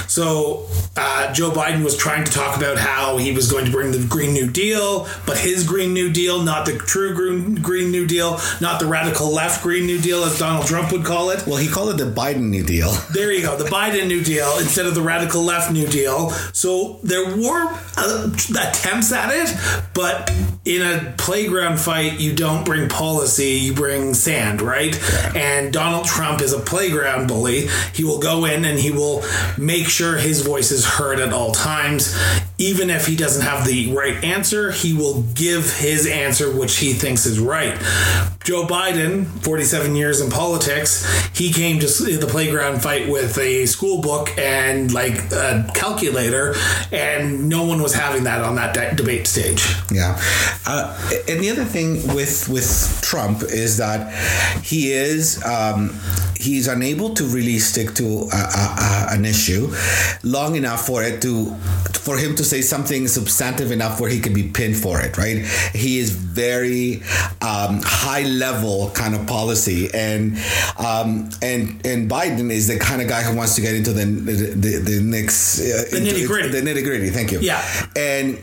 So 0.08 0.66
uh, 0.96 1.32
Joe 1.32 1.50
Biden 1.50 1.82
was 1.84 1.96
trying 1.96 2.24
to 2.24 2.32
talk 2.32 2.56
about 2.56 2.78
how 2.78 3.16
he 3.16 3.32
was 3.32 3.50
going 3.50 3.64
to 3.64 3.70
bring 3.70 3.92
the 3.92 4.04
Green 4.06 4.32
New 4.32 4.50
Deal, 4.50 5.08
but 5.26 5.38
his 5.38 5.66
Green 5.66 5.92
New 5.92 6.12
Deal, 6.12 6.42
not 6.42 6.66
the 6.66 6.78
true 6.78 7.14
Green, 7.14 7.56
Green 7.56 7.90
New 7.90 8.06
Deal, 8.06 8.38
not 8.60 8.80
the 8.80 8.86
radical 8.86 9.30
left 9.30 9.62
Green 9.62 9.86
New 9.86 10.00
Deal, 10.00 10.22
as 10.24 10.38
Donald 10.38 10.66
Trump 10.66 10.92
would 10.92 11.04
call 11.04 11.30
it. 11.30 11.46
Well, 11.46 11.56
he 11.56 11.68
called 11.68 11.90
it 11.90 11.96
the 11.96 12.10
Biden 12.10 12.50
New 12.50 12.62
Deal. 12.62 12.92
There 13.12 13.32
you 13.32 13.42
go, 13.42 13.56
the 13.56 13.64
Biden 13.64 14.06
New 14.06 14.22
Deal 14.22 14.58
instead 14.58 14.86
of 14.86 14.94
the 14.94 15.02
radical 15.02 15.42
left 15.42 15.72
New 15.72 15.86
Deal. 15.86 16.30
So 16.52 17.00
there 17.02 17.33
were 17.34 17.68
uh, 17.96 18.30
attempts 18.50 19.12
at 19.12 19.30
it, 19.30 19.56
but 19.94 20.30
in 20.64 20.80
a 20.80 21.12
playground 21.18 21.78
fight, 21.78 22.18
you 22.18 22.34
don't 22.34 22.64
bring 22.64 22.88
policy, 22.88 23.50
you 23.50 23.74
bring 23.74 24.14
sand, 24.14 24.62
right? 24.62 24.98
And 25.36 25.72
Donald 25.72 26.06
Trump 26.06 26.40
is 26.40 26.52
a 26.54 26.60
playground 26.60 27.28
bully. 27.28 27.68
He 27.92 28.02
will 28.02 28.18
go 28.18 28.46
in 28.46 28.64
and 28.64 28.78
he 28.78 28.90
will 28.90 29.22
make 29.58 29.86
sure 29.88 30.16
his 30.16 30.40
voice 30.40 30.70
is 30.70 30.86
heard 30.86 31.20
at 31.20 31.32
all 31.32 31.52
times. 31.52 32.18
Even 32.56 32.88
if 32.88 33.06
he 33.06 33.14
doesn't 33.14 33.42
have 33.42 33.66
the 33.66 33.92
right 33.94 34.22
answer, 34.24 34.70
he 34.70 34.94
will 34.94 35.22
give 35.34 35.74
his 35.74 36.06
answer, 36.06 36.50
which 36.50 36.78
he 36.78 36.94
thinks 36.94 37.26
is 37.26 37.38
right. 37.38 37.76
Joe 38.44 38.66
Biden, 38.66 39.24
47 39.42 39.96
years 39.96 40.20
in 40.20 40.30
politics, 40.30 41.02
he 41.34 41.50
came 41.50 41.80
to 41.80 41.86
the 41.86 42.26
playground 42.26 42.82
fight 42.82 43.08
with 43.08 43.38
a 43.38 43.64
school 43.64 44.02
book 44.02 44.36
and 44.36 44.92
like 44.92 45.32
a 45.32 45.70
calculator, 45.74 46.54
and 46.92 47.48
no 47.48 47.64
one 47.64 47.80
was 47.80 47.94
having 47.94 48.24
that 48.24 48.42
on 48.42 48.56
that 48.56 48.74
de- 48.74 48.94
debate 48.96 49.26
stage. 49.26 49.64
Yeah, 49.90 50.20
uh, 50.66 50.94
and 51.26 51.40
the 51.40 51.50
other 51.50 51.64
thing 51.64 52.06
with 52.14 52.46
with 52.50 53.00
Trump 53.02 53.42
is 53.44 53.78
that 53.78 54.12
he 54.62 54.92
is 54.92 55.42
um, 55.46 55.98
he's 56.36 56.68
unable 56.68 57.14
to 57.14 57.24
really 57.24 57.58
stick 57.58 57.94
to 57.94 58.04
a, 58.04 58.36
a, 58.36 58.76
a, 58.78 59.06
an 59.12 59.24
issue 59.24 59.74
long 60.22 60.56
enough 60.56 60.86
for 60.86 61.02
it 61.02 61.22
to 61.22 61.54
for 62.04 62.18
him 62.18 62.36
to 62.36 62.44
say 62.44 62.60
something 62.60 63.08
substantive 63.08 63.72
enough 63.72 63.98
where 63.98 64.10
he 64.10 64.20
can 64.20 64.34
be 64.34 64.46
pinned 64.46 64.76
for 64.76 65.00
it. 65.00 65.16
Right? 65.16 65.46
He 65.72 65.98
is 65.98 66.10
very 66.10 67.02
um, 67.40 67.80
high 67.82 68.24
level 68.34 68.90
kind 68.90 69.14
of 69.14 69.26
policy, 69.26 69.88
and 69.94 70.36
um, 70.78 71.30
and 71.42 71.84
and 71.86 72.10
Biden 72.10 72.50
is 72.50 72.68
the 72.68 72.78
kind 72.78 73.00
of 73.02 73.08
guy 73.08 73.22
who 73.22 73.36
wants 73.36 73.54
to 73.56 73.60
get 73.60 73.74
into 73.74 73.92
the 73.92 74.04
the, 74.04 74.32
the, 74.54 74.78
the 74.78 75.00
next 75.02 75.60
uh, 75.60 75.84
The 75.90 76.00
nitty-gritty. 76.00 76.48
The 76.48 76.60
nitty 76.62 76.84
gritty. 76.84 77.10
Thank 77.10 77.32
you. 77.32 77.40
Yeah. 77.40 77.62
and 77.96 78.38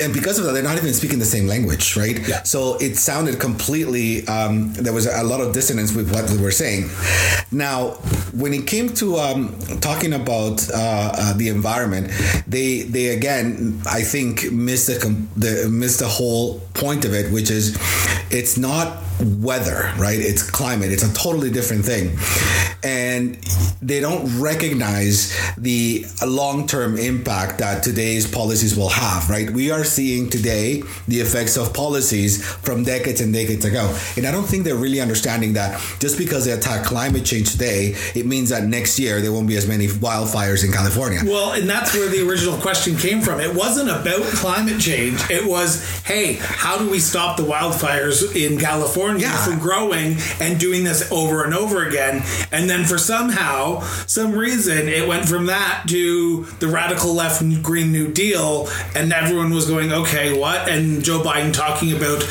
and 0.00 0.12
because 0.12 0.38
of 0.38 0.44
that, 0.44 0.52
they're 0.52 0.62
not 0.62 0.76
even 0.76 0.92
speaking 0.94 1.18
the 1.18 1.24
same 1.24 1.46
language, 1.46 1.96
right? 1.96 2.18
Yeah. 2.26 2.42
So 2.42 2.76
it 2.76 2.96
sounded 2.96 3.38
completely. 3.40 4.26
Um, 4.26 4.72
there 4.74 4.92
was 4.92 5.06
a 5.06 5.22
lot 5.22 5.40
of 5.40 5.52
dissonance 5.52 5.94
with 5.94 6.12
what 6.12 6.26
they 6.28 6.36
were 6.42 6.50
saying. 6.50 6.90
Now, 7.50 7.90
when 8.32 8.52
it 8.54 8.66
came 8.66 8.88
to 8.94 9.16
um, 9.16 9.58
talking 9.80 10.12
about 10.12 10.68
uh, 10.70 10.74
uh, 11.14 11.32
the 11.36 11.48
environment, 11.48 12.10
they 12.46 12.82
they 12.82 13.08
again, 13.08 13.80
I 13.86 14.02
think, 14.02 14.50
missed 14.52 14.86
the, 14.88 14.98
com- 14.98 15.28
the 15.36 15.68
missed 15.70 16.00
the 16.00 16.08
whole 16.08 16.60
point 16.74 17.04
of 17.04 17.14
it, 17.14 17.32
which 17.32 17.50
is 17.50 17.76
it's 18.30 18.56
not 18.56 18.98
weather, 19.20 19.92
right? 19.98 20.18
It's 20.18 20.48
climate. 20.48 20.92
It's 20.92 21.02
a 21.02 21.12
totally 21.12 21.50
different 21.50 21.84
thing, 21.84 22.16
and 22.82 23.36
they 23.82 24.00
don't 24.00 24.40
recognize 24.40 25.36
the 25.56 26.04
long 26.24 26.66
term 26.66 26.96
impact 26.96 27.58
that 27.58 27.82
today's 27.82 28.30
policies 28.30 28.76
will 28.76 28.88
have, 28.88 29.28
right? 29.28 29.50
We 29.50 29.70
are 29.70 29.84
seeing 29.84 30.30
today 30.30 30.82
the 31.08 31.20
effects 31.20 31.56
of 31.56 31.74
policies 31.74 32.44
from 32.44 32.84
decades 32.84 33.20
and 33.20 33.32
decades 33.32 33.64
ago. 33.64 33.96
And 34.16 34.26
I 34.26 34.30
don't 34.30 34.44
think 34.44 34.64
they're 34.64 34.76
really 34.76 35.00
understanding 35.00 35.54
that 35.54 35.80
just 35.98 36.18
because 36.18 36.44
they 36.44 36.52
attack 36.52 36.84
climate 36.84 37.24
change 37.24 37.52
today, 37.52 37.94
it 38.14 38.26
means 38.26 38.50
that 38.50 38.64
next 38.64 38.98
year 38.98 39.20
there 39.20 39.32
won't 39.32 39.48
be 39.48 39.56
as 39.56 39.66
many 39.66 39.86
wildfires 39.86 40.64
in 40.64 40.72
California. 40.72 41.20
Well, 41.24 41.52
and 41.52 41.68
that's 41.68 41.94
where 41.94 42.08
the 42.08 42.28
original 42.28 42.58
question 42.58 42.96
came 42.96 43.20
from. 43.20 43.40
It 43.40 43.54
wasn't 43.54 43.90
about 43.90 44.22
climate 44.34 44.80
change. 44.80 45.20
It 45.30 45.46
was, 45.46 46.02
hey, 46.02 46.34
how 46.40 46.78
do 46.78 46.88
we 46.90 46.98
stop 46.98 47.36
the 47.36 47.42
wildfires 47.44 48.34
in 48.36 48.58
California 48.58 49.07
Yeah. 49.16 49.36
from 49.44 49.58
growing 49.58 50.16
and 50.40 50.58
doing 50.58 50.84
this 50.84 51.10
over 51.10 51.44
and 51.44 51.54
over 51.54 51.86
again? 51.86 52.22
And 52.52 52.68
then 52.68 52.84
for 52.84 52.98
somehow, 52.98 53.80
some 54.06 54.32
reason, 54.32 54.88
it 54.88 55.06
went 55.08 55.26
from 55.28 55.46
that 55.46 55.84
to 55.88 56.44
the 56.60 56.68
radical 56.68 57.14
left 57.14 57.38
Green 57.62 57.92
New 57.92 58.08
Deal, 58.12 58.68
and 58.94 59.12
everyone 59.12 59.50
was 59.50 59.66
going, 59.66 59.92
okay, 59.92 60.38
what? 60.38 60.68
And 60.68 61.04
Joe 61.04 61.20
Biden 61.20 61.52
talking 61.52 61.92
about 61.92 62.22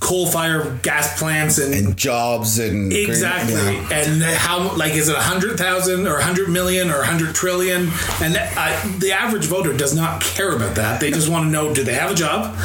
coal 0.00 0.26
fire 0.26 0.78
gas 0.82 1.18
plants 1.18 1.58
and 1.58 1.72
and 1.72 1.96
jobs 1.96 2.58
and 2.58 2.92
Exactly. 2.92 3.54
Yeah. 3.54 3.88
And 3.92 4.22
how, 4.22 4.74
like, 4.76 4.92
is 4.92 5.08
it 5.08 5.14
100,000 5.14 6.06
or 6.06 6.14
100 6.14 6.48
million 6.48 6.90
or 6.90 6.98
100 6.98 7.34
trillion? 7.34 7.90
And 8.20 8.36
uh, 8.36 8.98
the 8.98 9.12
average 9.12 9.46
voter 9.46 9.76
does 9.76 9.94
not 9.94 10.20
care 10.20 10.54
about 10.54 10.74
that. 10.76 11.00
They 11.00 11.10
just 11.10 11.28
want 11.28 11.46
to 11.46 11.50
know 11.50 11.72
do 11.72 11.84
they 11.84 11.94
have 11.94 12.10
a 12.10 12.14
job? 12.14 12.56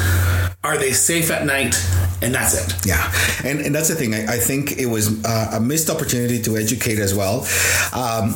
Are 0.64 0.76
they 0.76 0.92
safe 0.92 1.30
at 1.30 1.46
night? 1.46 1.74
And 2.22 2.34
that's 2.34 2.54
it. 2.54 2.86
Yeah, 2.86 3.12
and 3.44 3.60
and 3.60 3.74
that's 3.74 3.88
the 3.88 3.94
thing. 3.94 4.14
I, 4.14 4.36
I 4.36 4.38
think 4.38 4.78
it 4.78 4.86
was 4.86 5.22
uh, 5.24 5.50
a 5.54 5.60
missed 5.60 5.90
opportunity 5.90 6.40
to 6.42 6.56
educate 6.56 6.98
as 6.98 7.14
well. 7.14 7.46
Um, 7.92 8.34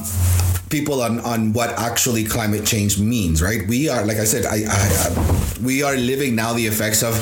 people 0.70 1.02
on, 1.02 1.20
on 1.20 1.52
what 1.52 1.70
actually 1.78 2.24
climate 2.24 2.64
change 2.64 2.98
means 2.98 3.42
right 3.42 3.66
we 3.68 3.88
are 3.88 4.04
like 4.06 4.18
i 4.18 4.24
said 4.24 4.46
I, 4.46 4.62
I, 4.68 5.60
we 5.62 5.82
are 5.82 5.96
living 5.96 6.34
now 6.36 6.52
the 6.52 6.66
effects 6.66 7.02
of 7.02 7.14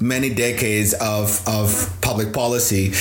many 0.00 0.30
decades 0.30 0.92
of 0.94 1.42
of 1.48 1.96
public 2.02 2.32
policy 2.32 2.92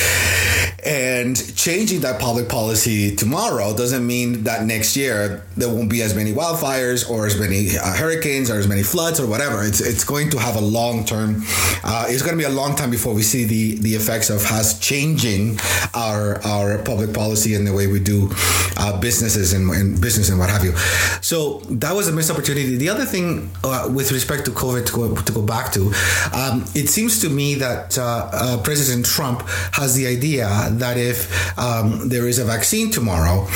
And 0.85 1.35
changing 1.57 2.01
that 2.01 2.21
public 2.21 2.47
policy 2.47 3.15
tomorrow 3.15 3.75
doesn't 3.75 4.05
mean 4.05 4.43
that 4.43 4.65
next 4.65 4.95
year 4.95 5.43
there 5.57 5.67
won't 5.67 5.89
be 5.89 6.03
as 6.03 6.13
many 6.13 6.31
wildfires 6.31 7.09
or 7.09 7.25
as 7.25 7.39
many 7.39 7.75
uh, 7.75 7.93
hurricanes 7.95 8.51
or 8.51 8.59
as 8.59 8.67
many 8.67 8.83
floods 8.83 9.19
or 9.19 9.25
whatever. 9.25 9.63
It's 9.63 9.81
it's 9.81 10.03
going 10.03 10.29
to 10.29 10.37
have 10.37 10.55
a 10.57 10.61
long 10.61 11.03
term. 11.03 11.41
Uh, 11.83 12.05
it's 12.07 12.21
going 12.21 12.37
to 12.37 12.37
be 12.37 12.43
a 12.43 12.55
long 12.55 12.75
time 12.75 12.91
before 12.91 13.15
we 13.15 13.23
see 13.23 13.45
the 13.45 13.77
the 13.81 13.95
effects 13.95 14.29
of 14.29 14.45
us 14.51 14.77
changing 14.77 15.57
our 15.95 16.39
our 16.45 16.77
public 16.83 17.15
policy 17.15 17.55
and 17.55 17.65
the 17.65 17.73
way 17.73 17.87
we 17.87 17.99
do 17.99 18.29
uh, 18.77 18.99
businesses 18.99 19.53
and, 19.53 19.67
and, 19.71 19.94
business 20.01 20.29
and 20.29 20.39
what 20.39 20.49
have 20.49 20.63
you. 20.63 20.75
So 21.21 21.59
that 21.69 21.93
was 21.93 22.07
a 22.07 22.11
missed 22.11 22.31
opportunity. 22.31 22.77
The 22.77 22.89
other 22.89 23.05
thing 23.05 23.49
uh, 23.63 23.89
with 23.93 24.11
respect 24.11 24.45
to 24.45 24.51
COVID 24.51 24.85
to 24.87 24.93
go, 24.93 25.15
to 25.15 25.31
go 25.31 25.41
back 25.41 25.71
to, 25.73 25.91
um, 26.33 26.65
it 26.75 26.87
seems 26.89 27.21
to 27.21 27.29
me 27.29 27.55
that 27.55 27.97
uh, 27.97 28.29
uh, 28.31 28.63
President 28.63 29.05
Trump 29.05 29.41
has 29.73 29.95
the 29.95 30.07
idea 30.07 30.47
that 30.71 30.97
if 30.97 31.57
um, 31.57 32.09
there 32.09 32.27
is 32.27 32.39
a 32.39 32.45
vaccine 32.45 32.91
tomorrow, 32.91 33.47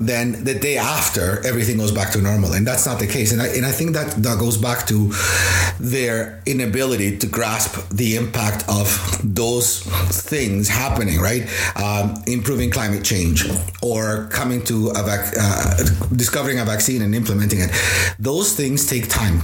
then 0.00 0.44
the 0.44 0.54
day 0.54 0.76
after 0.76 1.44
everything 1.46 1.78
goes 1.78 1.92
back 1.92 2.12
to 2.12 2.20
normal, 2.20 2.52
and 2.52 2.66
that's 2.66 2.86
not 2.86 2.98
the 2.98 3.06
case. 3.06 3.32
And 3.32 3.42
I, 3.42 3.48
and 3.48 3.66
I 3.66 3.72
think 3.72 3.92
that 3.94 4.10
that 4.22 4.38
goes 4.38 4.56
back 4.56 4.86
to 4.86 5.12
their 5.80 6.42
inability 6.46 7.18
to 7.18 7.26
grasp 7.26 7.88
the 7.90 8.16
impact 8.16 8.64
of 8.68 8.88
those 9.22 9.82
things 9.82 10.68
happening, 10.68 11.20
right? 11.20 11.48
Um, 11.76 12.22
improving 12.26 12.70
climate 12.70 13.04
change 13.04 13.44
or 13.82 14.28
coming 14.28 14.62
to 14.64 14.90
a 14.90 15.02
vac- 15.02 15.34
uh, 15.38 15.76
discovering 16.14 16.58
a 16.58 16.64
vaccine 16.64 17.02
and 17.02 17.14
implementing 17.14 17.60
it. 17.60 17.70
Those 18.18 18.54
things 18.54 18.86
take 18.86 19.08
time 19.08 19.40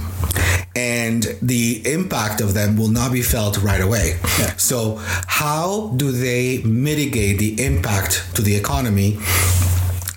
and 0.75 1.23
the 1.41 1.81
impact 1.85 2.41
of 2.41 2.53
them 2.53 2.75
will 2.75 2.89
not 2.89 3.11
be 3.11 3.21
felt 3.21 3.57
right 3.59 3.81
away. 3.81 4.17
Yeah. 4.39 4.55
So, 4.57 4.97
how 4.99 5.93
do 5.95 6.11
they 6.11 6.61
mitigate 6.63 7.39
the 7.39 7.63
impact 7.63 8.35
to 8.35 8.41
the 8.41 8.55
economy 8.55 9.17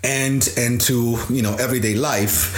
and 0.04 0.48
and 0.56 0.80
to 0.80 1.18
you 1.28 1.42
know 1.42 1.54
everyday 1.56 1.94
life 1.94 2.54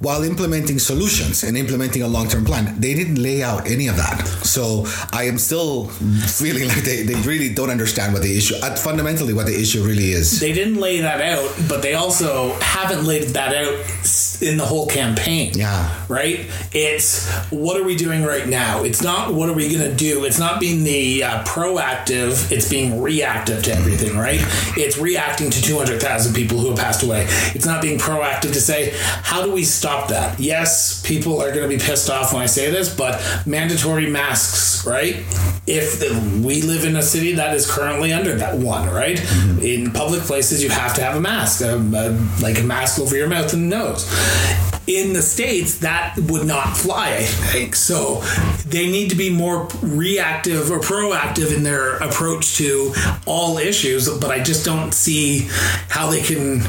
while 0.00 0.22
implementing 0.24 0.78
solutions 0.78 1.44
and 1.44 1.56
implementing 1.56 2.02
a 2.02 2.08
long-term 2.08 2.44
plan. 2.44 2.80
They 2.80 2.94
didn't 2.94 3.22
lay 3.22 3.42
out 3.42 3.66
any 3.70 3.86
of 3.86 3.96
that. 3.96 4.26
So 4.44 4.86
i 5.12 5.24
am 5.24 5.38
still 5.38 5.86
feeling 6.42 6.68
like 6.68 6.84
they, 6.84 7.02
they 7.02 7.20
really 7.22 7.52
don't 7.52 7.70
understand 7.70 8.12
what 8.14 8.22
the 8.22 8.36
issue 8.36 8.54
uh, 8.62 8.74
fundamentally 8.76 9.34
what 9.34 9.46
the 9.46 9.60
issue 9.60 9.82
really 9.82 10.10
is. 10.12 10.40
They 10.40 10.52
didn't 10.52 10.76
lay 10.76 11.00
that 11.00 11.20
out 11.20 11.50
but 11.68 11.82
they 11.82 11.94
also 11.94 12.54
haven't 12.60 13.04
laid 13.04 13.28
that 13.28 13.54
out 13.54 13.74
in 14.42 14.56
the 14.56 14.64
whole 14.64 14.86
campaign 14.86 15.52
yeah 15.54 16.04
right 16.08 16.46
it's 16.72 17.28
what 17.50 17.80
are 17.80 17.84
we 17.84 17.96
doing 17.96 18.22
right 18.22 18.48
now 18.48 18.82
it's 18.82 19.02
not 19.02 19.34
what 19.34 19.48
are 19.48 19.54
we 19.54 19.68
going 19.68 19.90
to 19.90 19.96
do 19.96 20.24
it's 20.24 20.38
not 20.38 20.60
being 20.60 20.84
the 20.84 21.22
uh, 21.22 21.42
proactive 21.44 22.50
it's 22.50 22.68
being 22.68 23.00
reactive 23.00 23.62
to 23.62 23.72
everything 23.72 24.16
right 24.16 24.40
it's 24.76 24.98
reacting 24.98 25.50
to 25.50 25.62
200000 25.62 26.34
people 26.34 26.58
who 26.58 26.70
have 26.70 26.78
passed 26.78 27.02
away. 27.02 27.26
It's 27.54 27.66
not 27.66 27.82
being 27.82 27.98
proactive 27.98 28.52
to 28.52 28.60
say, 28.60 28.92
how 28.96 29.44
do 29.44 29.52
we 29.52 29.64
stop 29.64 30.08
that? 30.08 30.38
Yes, 30.38 31.04
people 31.06 31.40
are 31.40 31.52
going 31.52 31.68
to 31.68 31.76
be 31.76 31.82
pissed 31.82 32.10
off 32.10 32.32
when 32.32 32.42
I 32.42 32.46
say 32.46 32.70
this, 32.70 32.94
but 32.94 33.22
mandatory 33.46 34.08
masks, 34.08 34.86
right? 34.86 35.16
If 35.66 36.00
the, 36.00 36.40
we 36.44 36.62
live 36.62 36.84
in 36.84 36.96
a 36.96 37.02
city 37.02 37.32
that 37.34 37.54
is 37.54 37.70
currently 37.70 38.12
under 38.12 38.34
that 38.36 38.56
one, 38.56 38.88
right? 38.88 39.18
Mm-hmm. 39.18 39.62
In 39.62 39.90
public 39.92 40.22
places, 40.22 40.62
you 40.62 40.70
have 40.70 40.94
to 40.94 41.02
have 41.02 41.16
a 41.16 41.20
mask, 41.20 41.60
a, 41.60 41.76
a, 41.76 42.42
like 42.42 42.58
a 42.58 42.64
mask 42.64 42.98
over 42.98 43.16
your 43.16 43.28
mouth 43.28 43.52
and 43.52 43.68
nose 43.68 44.06
in 44.86 45.12
the 45.12 45.22
states 45.22 45.78
that 45.78 46.16
would 46.18 46.46
not 46.46 46.76
fly. 46.76 47.08
I 47.16 47.22
think 47.22 47.76
so 47.76 48.22
they 48.70 48.90
need 48.90 49.10
to 49.10 49.16
be 49.16 49.30
more 49.30 49.68
reactive 49.82 50.70
or 50.70 50.78
proactive 50.78 51.54
in 51.54 51.62
their 51.62 51.96
approach 51.96 52.56
to 52.56 52.92
all 53.26 53.58
issues 53.58 54.08
but 54.18 54.30
i 54.30 54.40
just 54.40 54.64
don't 54.64 54.92
see 54.92 55.48
how 55.88 56.08
they 56.10 56.20
can 56.20 56.62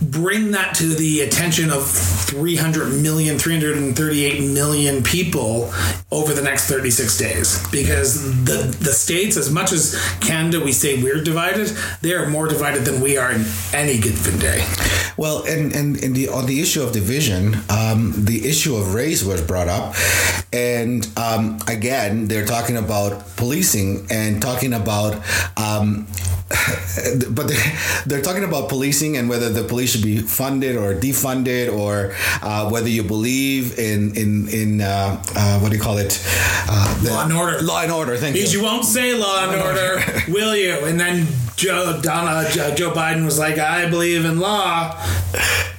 bring 0.00 0.52
that 0.52 0.76
to 0.76 0.94
the 0.94 1.20
attention 1.20 1.70
of 1.70 1.88
300 1.88 3.02
million 3.02 3.38
338 3.38 4.40
million 4.52 5.02
people 5.02 5.72
over 6.12 6.32
the 6.32 6.42
next 6.42 6.68
36 6.68 7.18
days. 7.18 7.66
Because 7.70 8.44
the 8.44 8.76
the 8.80 8.92
states 8.92 9.36
as 9.36 9.50
much 9.50 9.72
as 9.72 9.96
Canada 10.20 10.60
we 10.60 10.72
say 10.72 11.02
we're 11.02 11.22
divided 11.22 11.68
they 12.00 12.14
are 12.14 12.28
more 12.28 12.48
divided 12.48 12.84
than 12.84 13.00
we 13.00 13.16
are 13.16 13.32
in 13.32 13.44
any 13.72 13.98
given 13.98 14.38
day. 14.38 14.66
Well 15.16 15.44
and 15.44 15.74
and, 15.74 16.02
and 16.02 16.14
the 16.14 16.28
on 16.28 16.46
the 16.46 16.60
issue 16.60 16.82
of 16.82 16.92
division 16.92 17.56
um, 17.70 18.12
the 18.16 18.46
issue 18.48 18.76
of 18.76 18.94
race 18.94 19.24
was 19.24 19.42
brought 19.42 19.68
up. 19.68 19.94
And 20.52 21.06
um, 21.16 21.58
again 21.66 22.28
they're 22.28 22.46
talking 22.46 22.76
about 22.76 23.36
policing 23.36 24.06
and 24.10 24.40
talking 24.40 24.72
about 24.72 25.14
um, 25.56 26.06
but 27.30 27.48
they're, 27.48 27.72
they're, 28.06 28.22
talking 28.22 28.42
about 28.42 28.70
policing 28.70 29.18
and 29.18 29.28
whether 29.28 29.50
the 29.50 29.62
police 29.62 29.87
should 29.88 30.02
be 30.02 30.18
funded 30.18 30.76
or 30.76 30.94
defunded 30.94 31.72
or 31.72 32.14
uh, 32.42 32.68
whether 32.70 32.88
you 32.88 33.02
believe 33.02 33.78
in 33.78 34.16
in 34.16 34.48
in 34.48 34.80
uh, 34.80 35.22
uh, 35.34 35.58
what 35.60 35.70
do 35.70 35.76
you 35.76 35.82
call 35.82 35.98
it? 35.98 36.22
Uh, 36.68 37.00
law 37.04 37.24
and 37.24 37.32
order. 37.32 37.60
Law 37.62 37.82
and 37.82 37.92
order 37.92 38.16
thank 38.16 38.34
because 38.34 38.52
you. 38.52 38.60
you 38.60 38.64
won't 38.64 38.84
say 38.84 39.14
law 39.14 39.48
and 39.48 39.60
order 39.60 40.02
will 40.32 40.54
you? 40.54 40.74
And 40.84 40.98
then 41.00 41.26
Joe 41.56 42.00
Donna 42.00 42.48
Joe 42.76 42.92
Biden 42.92 43.24
was 43.24 43.38
like 43.38 43.58
I 43.58 43.88
believe 43.90 44.24
in 44.24 44.38
law 44.38 44.94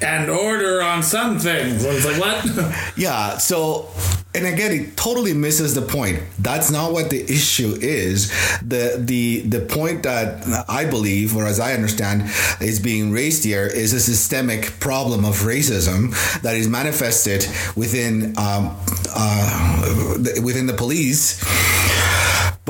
and 0.01 0.29
order 0.29 0.81
on 0.81 1.03
some 1.03 1.39
things. 1.39 1.85
I 1.85 1.93
was 1.93 2.05
like 2.05 2.19
what? 2.19 2.75
Yeah 2.95 3.37
so 3.37 3.89
and 4.35 4.45
again 4.45 4.71
it 4.71 4.95
totally 4.95 5.33
misses 5.33 5.73
the 5.73 5.81
point. 5.81 6.21
That's 6.37 6.69
not 6.69 6.91
what 6.91 7.09
the 7.09 7.21
issue 7.23 7.75
is. 7.81 8.29
The 8.61 8.95
the 8.99 9.41
the 9.41 9.61
point 9.61 10.03
that 10.03 10.65
i 10.69 10.85
believe 10.85 11.35
or 11.35 11.45
as 11.45 11.59
i 11.59 11.73
understand 11.73 12.23
is 12.61 12.79
being 12.79 13.11
raised 13.11 13.43
here 13.43 13.65
is 13.65 13.93
a 13.93 13.99
systemic 13.99 14.79
problem 14.79 15.25
of 15.25 15.35
racism 15.41 16.11
that 16.41 16.55
is 16.55 16.67
manifested 16.67 17.47
within 17.75 18.37
um, 18.37 18.75
uh, 19.15 20.17
within 20.43 20.67
the 20.67 20.73
police 20.73 21.43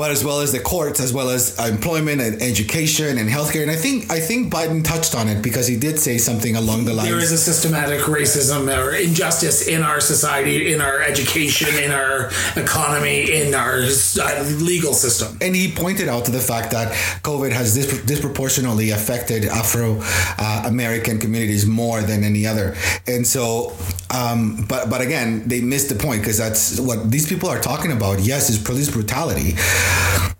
but 0.00 0.10
as 0.10 0.24
well 0.24 0.40
as 0.40 0.50
the 0.50 0.58
courts, 0.58 0.98
as 0.98 1.12
well 1.12 1.28
as 1.28 1.58
employment 1.58 2.22
and 2.22 2.40
education 2.40 3.18
and 3.18 3.28
healthcare. 3.28 3.60
And 3.60 3.70
I 3.70 3.76
think 3.76 4.10
I 4.10 4.18
think 4.18 4.50
Biden 4.50 4.82
touched 4.82 5.14
on 5.14 5.28
it 5.28 5.42
because 5.42 5.66
he 5.66 5.76
did 5.76 5.98
say 5.98 6.16
something 6.16 6.56
along 6.56 6.86
the 6.86 6.94
lines. 6.94 7.10
There 7.10 7.18
is 7.18 7.32
a 7.32 7.36
systematic 7.36 8.00
racism 8.18 8.74
or 8.74 8.94
injustice 8.94 9.68
in 9.68 9.82
our 9.82 10.00
society, 10.00 10.72
in 10.72 10.80
our 10.80 11.02
education, 11.02 11.68
in 11.84 11.90
our 11.90 12.30
economy, 12.56 13.30
in 13.42 13.54
our 13.54 13.82
uh, 13.82 14.42
legal 14.72 14.94
system. 14.94 15.36
And 15.42 15.54
he 15.54 15.70
pointed 15.70 16.08
out 16.08 16.24
to 16.24 16.30
the 16.30 16.40
fact 16.40 16.70
that 16.70 16.94
COVID 17.22 17.52
has 17.52 17.74
dis- 17.74 18.02
disproportionately 18.06 18.92
affected 18.92 19.44
Afro 19.44 19.98
uh, 20.00 20.62
American 20.64 21.18
communities 21.18 21.66
more 21.66 22.00
than 22.00 22.24
any 22.24 22.46
other. 22.46 22.74
And 23.06 23.26
so, 23.26 23.76
um, 24.08 24.64
but 24.66 24.88
but 24.88 25.02
again, 25.02 25.46
they 25.46 25.60
missed 25.60 25.90
the 25.90 26.00
point 26.06 26.22
because 26.22 26.38
that's 26.38 26.80
what 26.80 27.10
these 27.10 27.28
people 27.28 27.50
are 27.50 27.60
talking 27.60 27.92
about. 27.92 28.20
Yes, 28.20 28.48
is 28.48 28.56
police 28.56 28.90
brutality 28.90 29.56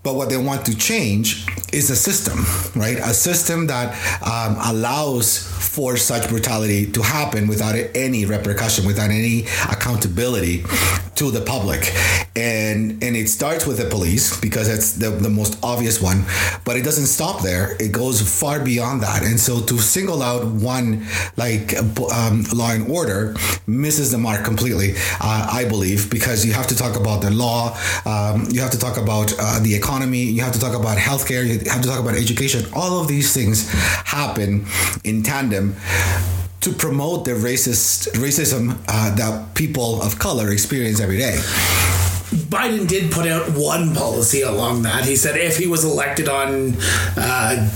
but 0.02 0.14
what 0.14 0.28
they 0.28 0.36
want 0.36 0.64
to 0.66 0.76
change 0.76 1.46
is 1.72 1.90
a 1.90 1.96
system, 1.96 2.44
right? 2.74 2.98
A 2.98 3.14
system 3.14 3.66
that 3.68 3.94
um, 4.22 4.56
allows 4.74 5.38
for 5.38 5.96
such 5.96 6.28
brutality 6.28 6.90
to 6.90 7.02
happen 7.02 7.46
without 7.46 7.76
any 7.94 8.24
repercussion, 8.24 8.86
without 8.86 9.10
any 9.10 9.42
accountability 9.70 10.64
to 11.14 11.30
the 11.30 11.40
public. 11.40 11.92
And 12.36 13.02
and 13.02 13.16
it 13.16 13.28
starts 13.28 13.66
with 13.66 13.78
the 13.78 13.86
police 13.86 14.38
because 14.40 14.68
it's 14.68 14.92
the, 14.92 15.10
the 15.10 15.28
most 15.28 15.58
obvious 15.64 16.00
one, 16.00 16.24
but 16.64 16.76
it 16.76 16.84
doesn't 16.84 17.06
stop 17.06 17.42
there. 17.42 17.76
It 17.80 17.90
goes 17.92 18.20
far 18.22 18.60
beyond 18.60 19.02
that. 19.02 19.24
And 19.24 19.38
so 19.38 19.60
to 19.62 19.78
single 19.78 20.22
out 20.22 20.46
one 20.46 21.04
like 21.36 21.74
um, 21.76 22.44
law 22.54 22.70
and 22.70 22.88
order 22.88 23.34
misses 23.66 24.12
the 24.12 24.18
mark 24.18 24.44
completely, 24.44 24.94
uh, 25.20 25.48
I 25.50 25.64
believe, 25.68 26.10
because 26.10 26.46
you 26.46 26.52
have 26.52 26.68
to 26.68 26.76
talk 26.76 26.96
about 26.96 27.20
the 27.22 27.30
law, 27.30 27.76
um, 28.06 28.46
you 28.50 28.60
have 28.60 28.70
to 28.70 28.78
talk 28.78 28.96
about 28.96 29.32
uh, 29.38 29.58
the 29.60 29.74
economy, 29.74 30.22
you 30.22 30.42
have 30.42 30.52
to 30.52 30.60
talk 30.60 30.74
about 30.78 30.98
healthcare, 30.98 31.44
you 31.44 31.58
have 31.70 31.82
to 31.82 31.88
talk 31.88 32.00
about 32.00 32.14
education. 32.14 32.64
All 32.74 33.00
of 33.00 33.08
these 33.08 33.34
things 33.34 33.68
happen 33.72 34.66
in 35.04 35.22
tandem 35.22 35.74
to 36.60 36.72
promote 36.72 37.24
the 37.24 37.32
racist 37.32 38.08
racism 38.12 38.78
uh, 38.88 39.14
that 39.14 39.54
people 39.54 40.02
of 40.02 40.18
color 40.18 40.52
experience 40.52 41.00
every 41.00 41.16
day. 41.16 41.38
Biden 42.50 42.88
did 42.88 43.12
put 43.12 43.28
out 43.28 43.48
one 43.50 43.94
policy 43.94 44.42
along 44.42 44.82
that. 44.82 45.04
He 45.04 45.14
said 45.14 45.36
if 45.36 45.56
he 45.56 45.68
was 45.68 45.84
elected 45.84 46.28
on 46.28 46.74
uh, 47.16 47.70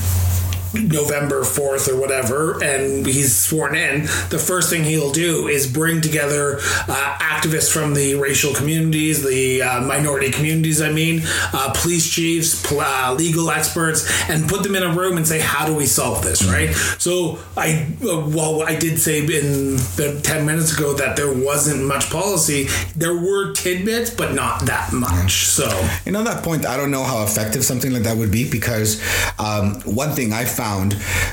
November 0.74 1.42
4th 1.42 1.88
or 1.88 1.98
whatever, 2.00 2.62
and 2.62 3.06
he's 3.06 3.34
sworn 3.34 3.74
in, 3.76 4.02
the 4.30 4.38
first 4.38 4.70
thing 4.70 4.84
he'll 4.84 5.12
do 5.12 5.48
is 5.48 5.66
bring 5.70 6.00
together 6.00 6.58
uh, 6.88 7.16
activists 7.20 7.72
from 7.72 7.94
the 7.94 8.14
racial 8.16 8.52
communities, 8.54 9.22
the 9.22 9.62
uh, 9.62 9.80
minority 9.80 10.30
communities, 10.30 10.80
I 10.82 10.90
mean, 10.92 11.22
uh, 11.52 11.72
police 11.74 12.10
chiefs, 12.10 12.66
pl- 12.66 12.80
uh, 12.80 13.14
legal 13.14 13.50
experts, 13.50 14.10
and 14.28 14.48
put 14.48 14.62
them 14.62 14.74
in 14.74 14.82
a 14.82 14.92
room 14.92 15.16
and 15.16 15.26
say, 15.26 15.40
how 15.40 15.66
do 15.66 15.74
we 15.74 15.87
solve 15.87 16.22
this, 16.22 16.44
right? 16.44 16.74
So 16.98 17.38
I, 17.56 17.87
uh, 18.02 18.26
well, 18.28 18.62
I 18.62 18.76
did 18.76 18.98
say 18.98 19.20
in 19.20 19.76
the 19.96 20.20
10 20.22 20.44
minutes 20.46 20.76
ago 20.76 20.94
that 20.94 21.16
there 21.16 21.32
wasn't 21.32 21.84
much 21.84 22.10
policy. 22.10 22.66
There 22.96 23.14
were 23.14 23.52
tidbits, 23.52 24.10
but 24.10 24.34
not 24.34 24.66
that 24.66 24.92
much. 24.92 25.46
So, 25.46 25.66
And 26.06 26.16
on 26.16 26.24
that 26.24 26.42
point, 26.42 26.66
I 26.66 26.76
don't 26.76 26.90
know 26.90 27.04
how 27.04 27.22
effective 27.22 27.64
something 27.64 27.92
like 27.92 28.02
that 28.02 28.16
would 28.16 28.30
be 28.30 28.50
because 28.50 29.00
um, 29.38 29.80
one 29.82 30.10
thing 30.10 30.32
I 30.32 30.44
found 30.44 30.63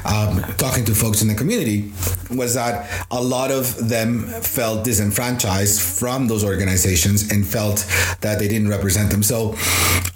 um, 0.06 0.38
talking 0.58 0.86
to 0.86 0.96
folks 0.96 1.22
in 1.22 1.28
the 1.28 1.36
community 1.36 1.92
was 2.30 2.54
that 2.56 3.06
a 3.12 3.22
lot 3.22 3.52
of 3.52 3.90
them 3.90 4.28
felt 4.28 4.84
disenfranchised 4.84 5.82
from 5.82 6.28
those 6.28 6.44
organizations 6.44 7.32
and 7.32 7.46
felt 7.46 7.86
that 8.22 8.40
they 8.40 8.48
didn't 8.48 8.70
represent 8.70 9.12
them. 9.12 9.24
So 9.24 9.56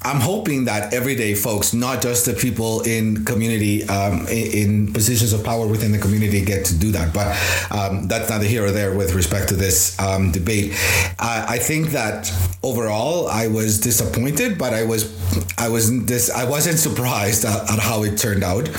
I'm 0.04 0.22
hoping 0.22 0.66
that 0.66 0.94
everyday 0.94 1.34
folks, 1.34 1.74
not 1.74 2.02
just 2.02 2.26
the 2.26 2.34
people 2.34 2.82
in 2.82 3.26
community, 3.26 3.84
um, 3.86 4.28
in, 4.28 4.94
positions 4.94 5.34
of 5.34 5.44
power 5.44 5.68
within 5.68 5.92
the 5.92 5.98
community, 5.98 6.44
get 6.44 6.66
to 6.66 6.78
do 6.78 6.92
that. 6.92 7.14
But 7.14 7.28
um, 7.72 8.08
that's 8.08 8.30
neither 8.30 8.46
here 8.46 8.66
or 8.66 8.72
there 8.72 8.94
with 8.94 9.14
respect 9.14 9.50
to 9.50 9.56
this 9.56 9.98
um, 10.00 10.32
debate. 10.32 10.74
I, 11.20 11.46
I 11.56 11.60
think 11.60 11.90
that 11.90 12.32
overall, 12.64 13.28
I 13.28 13.48
was 13.48 13.80
disappointed, 13.80 14.58
but 14.58 14.74
I 14.74 14.84
was 14.84 15.16
I 15.58 15.70
wasn't 15.70 16.08
this 16.08 16.30
I 16.30 16.48
wasn't 16.48 16.80
surprised 16.80 17.46
at, 17.46 17.72
at 17.72 17.80
how 17.80 18.04
it 18.04 18.18
turned 18.18 18.44
out 18.44 18.70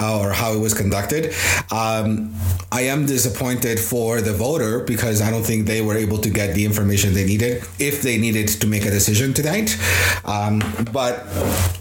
uh, 0.00 0.20
or 0.20 0.32
how 0.32 0.52
it 0.52 0.58
was 0.60 0.74
conducted. 0.74 1.34
Um, 1.70 2.34
I 2.70 2.82
am 2.82 3.06
disappointed 3.06 3.78
for 3.78 4.20
the 4.20 4.32
voter 4.32 4.80
because 4.80 5.20
I 5.20 5.30
don't 5.30 5.42
think 5.42 5.66
they 5.66 5.82
were 5.82 5.96
able 5.96 6.18
to 6.18 6.30
get 6.30 6.54
the 6.54 6.64
information 6.64 7.12
they 7.12 7.26
needed 7.26 7.64
if 7.78 8.02
they 8.02 8.16
needed 8.18 8.48
to 8.48 8.66
make 8.66 8.84
a 8.86 8.90
decision 8.90 9.34
tonight. 9.34 9.76
Um, 10.24 10.62
but 10.92 11.26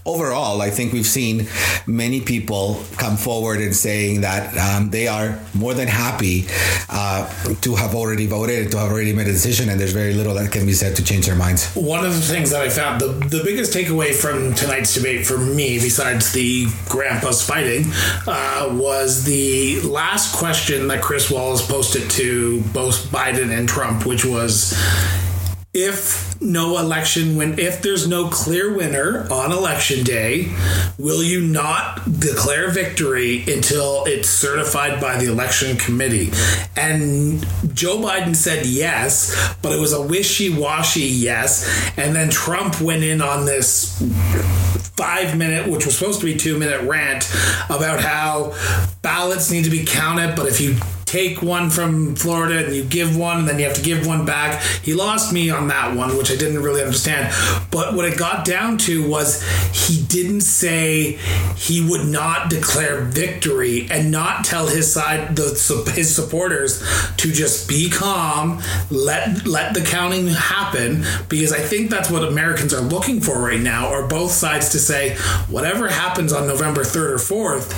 overall, 0.05 0.61
I 0.61 0.69
think 0.69 0.93
we've 0.93 1.05
seen 1.05 1.47
many 1.87 2.21
people 2.21 2.83
come 2.97 3.17
forward 3.17 3.61
and 3.61 3.75
saying 3.75 4.21
that 4.21 4.57
um, 4.57 4.89
they 4.89 5.07
are 5.07 5.39
more 5.53 5.73
than 5.73 5.87
happy 5.87 6.45
uh, 6.89 7.27
to 7.61 7.75
have 7.75 7.95
already 7.95 8.27
voted 8.27 8.71
to 8.71 8.77
have 8.77 8.91
already 8.91 9.13
made 9.13 9.27
a 9.27 9.31
decision, 9.31 9.69
and 9.69 9.79
there's 9.79 9.93
very 9.93 10.13
little 10.13 10.33
that 10.33 10.51
can 10.51 10.65
be 10.65 10.73
said 10.73 10.95
to 10.95 11.03
change 11.03 11.25
their 11.25 11.35
minds. 11.35 11.73
one 11.75 12.05
of 12.05 12.13
the 12.13 12.21
things 12.21 12.49
that 12.51 12.61
I 12.61 12.69
found 12.69 13.01
the, 13.01 13.07
the 13.07 13.41
biggest 13.43 13.73
takeaway 13.73 14.13
from 14.13 14.53
tonight's 14.53 14.93
debate 14.93 15.25
for 15.25 15.37
me, 15.37 15.79
besides 15.79 16.31
the 16.33 16.67
grandpas 16.89 17.41
fighting, 17.41 17.85
uh, 18.27 18.69
was 18.71 19.23
the 19.23 19.79
last 19.81 20.35
question 20.35 20.87
that 20.87 21.01
Chris 21.01 21.29
Wallace 21.29 21.65
posted 21.65 22.09
to 22.11 22.61
both 22.73 23.05
Biden 23.11 23.55
and 23.57 23.67
Trump, 23.67 24.05
which 24.05 24.25
was 24.25 24.73
if 25.73 26.41
no 26.41 26.77
election 26.79 27.37
when 27.37 27.57
if 27.57 27.81
there's 27.81 28.05
no 28.05 28.27
clear 28.27 28.75
winner 28.75 29.25
on 29.31 29.53
election 29.53 30.03
day 30.03 30.51
will 30.97 31.23
you 31.23 31.39
not 31.39 32.19
declare 32.19 32.69
victory 32.69 33.41
until 33.47 34.03
it's 34.05 34.27
certified 34.27 34.99
by 34.99 35.17
the 35.17 35.31
election 35.31 35.77
committee? 35.77 36.29
And 36.75 37.41
joe 37.73 37.99
biden 37.99 38.35
said 38.35 38.65
yes 38.65 39.55
but 39.61 39.71
it 39.71 39.79
was 39.79 39.93
a 39.93 40.01
wishy-washy 40.01 41.01
yes. 41.01 41.93
And 41.95 42.13
then 42.13 42.29
trump 42.29 42.81
went 42.81 43.03
in 43.03 43.21
on 43.21 43.45
this 43.45 43.97
five 44.97 45.37
minute 45.37 45.67
which 45.67 45.85
was 45.85 45.97
supposed 45.97 46.19
to 46.19 46.25
be 46.25 46.35
two 46.35 46.57
minute 46.57 46.81
rant 46.81 47.29
about 47.69 47.99
how 48.01 48.53
ballots 49.01 49.51
need 49.51 49.63
to 49.63 49.69
be 49.69 49.85
counted 49.85 50.35
but 50.35 50.47
if 50.47 50.59
you 50.61 50.75
take 51.11 51.41
one 51.41 51.69
from 51.69 52.15
Florida 52.15 52.65
and 52.65 52.73
you 52.73 52.85
give 52.85 53.17
one 53.17 53.39
and 53.39 53.47
then 53.47 53.59
you 53.59 53.65
have 53.65 53.75
to 53.75 53.81
give 53.81 54.07
one 54.07 54.25
back. 54.25 54.63
He 54.81 54.93
lost 54.93 55.33
me 55.33 55.49
on 55.49 55.67
that 55.67 55.93
one, 55.93 56.15
which 56.15 56.31
I 56.31 56.37
didn't 56.37 56.63
really 56.63 56.81
understand. 56.81 57.33
But 57.69 57.95
what 57.95 58.05
it 58.05 58.17
got 58.17 58.45
down 58.45 58.77
to 58.79 59.05
was 59.05 59.43
he 59.73 60.01
didn't 60.03 60.41
say 60.41 61.19
he 61.57 61.85
would 61.85 62.07
not 62.07 62.49
declare 62.49 63.01
victory 63.01 63.89
and 63.91 64.09
not 64.09 64.45
tell 64.45 64.67
his 64.67 64.91
side, 64.91 65.35
the 65.35 65.51
his 65.93 66.15
supporters, 66.15 66.81
to 67.17 67.31
just 67.31 67.67
be 67.67 67.89
calm, 67.89 68.61
let 68.89 69.45
let 69.45 69.73
the 69.73 69.81
counting 69.81 70.27
happen, 70.27 71.03
because 71.27 71.51
I 71.51 71.59
think 71.59 71.89
that's 71.89 72.09
what 72.09 72.23
Americans 72.23 72.73
are 72.73 72.81
looking 72.81 73.19
for 73.19 73.37
right 73.37 73.59
now, 73.59 73.87
are 73.87 74.07
both 74.07 74.31
sides 74.31 74.69
to 74.69 74.79
say 74.79 75.17
whatever 75.49 75.89
happens 75.89 76.31
on 76.31 76.47
November 76.47 76.85
third 76.85 77.11
or 77.11 77.19
fourth 77.19 77.73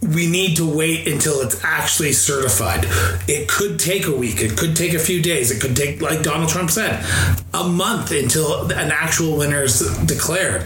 we 0.00 0.30
need 0.30 0.56
to 0.56 0.76
wait 0.76 1.08
until 1.08 1.40
it's 1.40 1.62
actually 1.64 2.12
certified. 2.12 2.86
It 3.26 3.48
could 3.48 3.78
take 3.80 4.06
a 4.06 4.14
week. 4.14 4.40
It 4.40 4.56
could 4.56 4.76
take 4.76 4.94
a 4.94 4.98
few 4.98 5.20
days. 5.20 5.50
It 5.50 5.60
could 5.60 5.76
take, 5.76 6.00
like 6.00 6.22
Donald 6.22 6.48
Trump 6.48 6.70
said, 6.70 7.04
a 7.52 7.64
month 7.68 8.12
until 8.12 8.70
an 8.70 8.92
actual 8.92 9.36
winner 9.36 9.62
is 9.62 9.80
declared. 10.06 10.62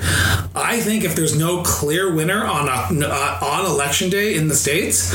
I 0.54 0.80
think 0.80 1.04
if 1.04 1.16
there's 1.16 1.38
no 1.38 1.62
clear 1.62 2.14
winner 2.14 2.44
on 2.44 2.68
a, 2.68 3.06
uh, 3.06 3.38
on 3.42 3.66
election 3.66 4.10
day 4.10 4.36
in 4.36 4.48
the 4.48 4.54
states, 4.54 5.14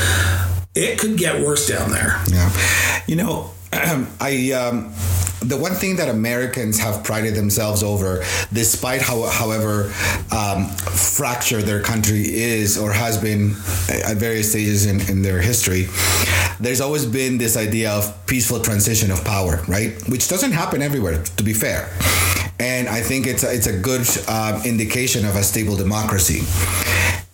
it 0.74 0.98
could 0.98 1.18
get 1.18 1.42
worse 1.42 1.68
down 1.68 1.92
there. 1.92 2.20
Yeah, 2.28 2.52
you 3.06 3.16
know, 3.16 3.52
I. 3.74 4.52
Um, 4.52 4.94
the 5.42 5.58
one 5.58 5.74
thing 5.74 5.96
that 5.98 6.10
Americans 6.10 6.80
have 6.80 7.04
prided 7.04 7.36
themselves 7.36 7.84
over, 7.84 8.24
despite 8.52 9.02
how, 9.02 9.28
however 9.28 9.94
um, 10.32 10.68
fractured 10.68 11.64
their 11.64 11.82
country 11.82 12.22
is 12.22 12.78
or 12.78 12.92
has 12.92 13.18
been 13.18 13.52
at 13.90 14.18
various 14.18 14.50
stages 14.52 14.86
in, 14.86 15.00
in 15.10 15.22
their 15.22 15.40
history, 15.40 15.88
there's 16.60 16.82
always 16.82 17.06
been 17.06 17.38
this 17.38 17.56
idea 17.56 17.92
of 17.92 18.26
peaceful 18.26 18.60
transition 18.60 19.12
of 19.12 19.24
power, 19.24 19.62
right? 19.68 19.94
Which 20.10 20.28
doesn't 20.28 20.52
happen 20.52 20.82
everywhere, 20.82 21.24
to 21.24 21.44
be 21.44 21.54
fair. 21.54 21.90
And 22.60 22.88
I 22.90 23.02
think 23.02 23.28
it's 23.28 23.44
a, 23.44 23.54
it's 23.54 23.68
a 23.68 23.78
good 23.78 24.08
um, 24.28 24.64
indication 24.66 25.26
of 25.26 25.36
a 25.36 25.44
stable 25.44 25.76
democracy. 25.76 26.42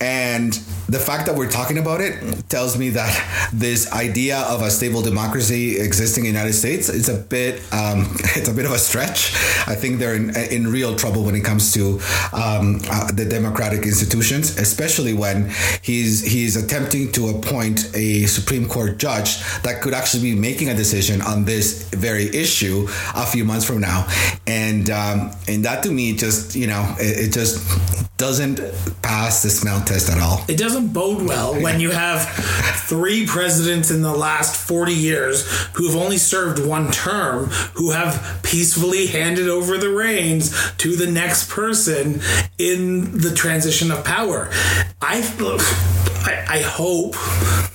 And 0.00 0.58
the 0.88 0.98
fact 0.98 1.26
that 1.26 1.34
we're 1.34 1.50
talking 1.50 1.78
about 1.78 2.00
it 2.00 2.48
tells 2.48 2.76
me 2.76 2.90
that 2.90 3.50
this 3.52 3.90
idea 3.92 4.40
of 4.40 4.62
a 4.62 4.70
stable 4.70 5.02
democracy 5.02 5.78
existing 5.78 6.24
in 6.24 6.32
the 6.32 6.38
United 6.38 6.54
States 6.54 6.88
is 6.88 7.08
a 7.08 7.18
bit 7.18 7.60
um, 7.72 8.00
it's 8.36 8.48
a 8.48 8.54
bit 8.54 8.66
of 8.66 8.72
a 8.72 8.78
stretch. 8.78 9.34
I 9.66 9.74
think 9.74 9.98
they're 9.98 10.14
in, 10.14 10.36
in 10.36 10.66
real 10.66 10.96
trouble 10.96 11.24
when 11.24 11.34
it 11.34 11.44
comes 11.44 11.72
to 11.74 12.00
um, 12.32 12.80
uh, 12.90 13.10
the 13.12 13.26
democratic 13.28 13.84
institutions, 13.84 14.58
especially 14.58 15.14
when 15.14 15.50
he's 15.82 16.24
he's 16.24 16.56
attempting 16.56 17.12
to 17.12 17.28
appoint 17.28 17.94
a 17.94 18.26
Supreme 18.26 18.68
Court 18.68 18.98
judge 18.98 19.38
that 19.62 19.80
could 19.80 19.94
actually 19.94 20.22
be 20.22 20.34
making 20.34 20.68
a 20.68 20.74
decision 20.74 21.22
on 21.22 21.44
this 21.44 21.88
very 21.90 22.24
issue 22.34 22.86
a 23.14 23.26
few 23.26 23.44
months 23.44 23.64
from 23.64 23.80
now, 23.80 24.06
and 24.46 24.90
um, 24.90 25.30
and 25.48 25.64
that 25.64 25.82
to 25.84 25.90
me 25.90 26.14
just 26.16 26.54
you 26.54 26.66
know 26.66 26.94
it, 26.98 27.28
it 27.28 27.32
just 27.32 27.62
doesn't 28.16 28.60
pass 29.02 29.42
the 29.42 29.50
smell 29.50 29.80
test 29.84 30.08
at 30.10 30.20
all. 30.20 30.44
It 30.48 30.56
doesn't 30.56 30.73
bode 30.80 31.26
well 31.26 31.60
when 31.60 31.80
you 31.80 31.90
have 31.90 32.28
three 32.86 33.26
presidents 33.26 33.90
in 33.90 34.02
the 34.02 34.14
last 34.14 34.56
40 34.56 34.92
years 34.92 35.46
who've 35.74 35.96
only 35.96 36.18
served 36.18 36.64
one 36.64 36.90
term 36.90 37.46
who 37.74 37.90
have 37.90 38.40
peacefully 38.42 39.06
handed 39.06 39.48
over 39.48 39.78
the 39.78 39.90
reins 39.90 40.72
to 40.78 40.96
the 40.96 41.10
next 41.10 41.48
person 41.48 42.20
in 42.58 43.18
the 43.18 43.34
transition 43.34 43.90
of 43.90 44.04
power. 44.04 44.50
I 45.00 45.22
I, 46.24 46.44
I 46.48 46.62
hope 46.62 47.12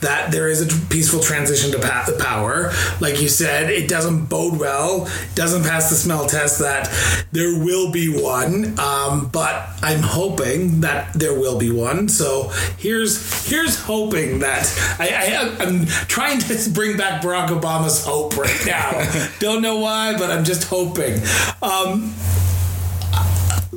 that 0.01 0.29
there 0.31 0.47
is 0.47 0.61
a 0.61 0.87
peaceful 0.87 1.19
transition 1.19 1.71
to 1.71 1.79
pa- 1.79 2.07
power. 2.19 2.71
Like 2.99 3.21
you 3.21 3.27
said, 3.27 3.69
it 3.69 3.87
doesn't 3.87 4.25
bode 4.25 4.59
well, 4.59 5.09
doesn't 5.35 5.63
pass 5.63 5.89
the 5.89 5.95
smell 5.95 6.27
test 6.27 6.59
that 6.59 6.89
there 7.31 7.57
will 7.59 7.91
be 7.91 8.09
one. 8.09 8.79
Um, 8.79 9.29
but 9.31 9.69
I'm 9.81 9.99
hoping 9.99 10.81
that 10.81 11.13
there 11.13 11.33
will 11.33 11.57
be 11.59 11.71
one. 11.71 12.09
So 12.09 12.49
here's 12.77 13.47
here's 13.47 13.79
hoping 13.79 14.39
that 14.39 14.65
I, 14.99 15.09
I 15.09 15.63
I'm 15.65 15.85
trying 15.85 16.39
to 16.39 16.69
bring 16.71 16.97
back 16.97 17.21
Barack 17.21 17.49
Obama's 17.49 18.03
hope 18.03 18.37
right 18.37 18.65
now. 18.65 19.29
Don't 19.39 19.61
know 19.61 19.79
why, 19.79 20.17
but 20.17 20.31
I'm 20.31 20.43
just 20.43 20.65
hoping. 20.65 21.21
Um, 21.61 22.13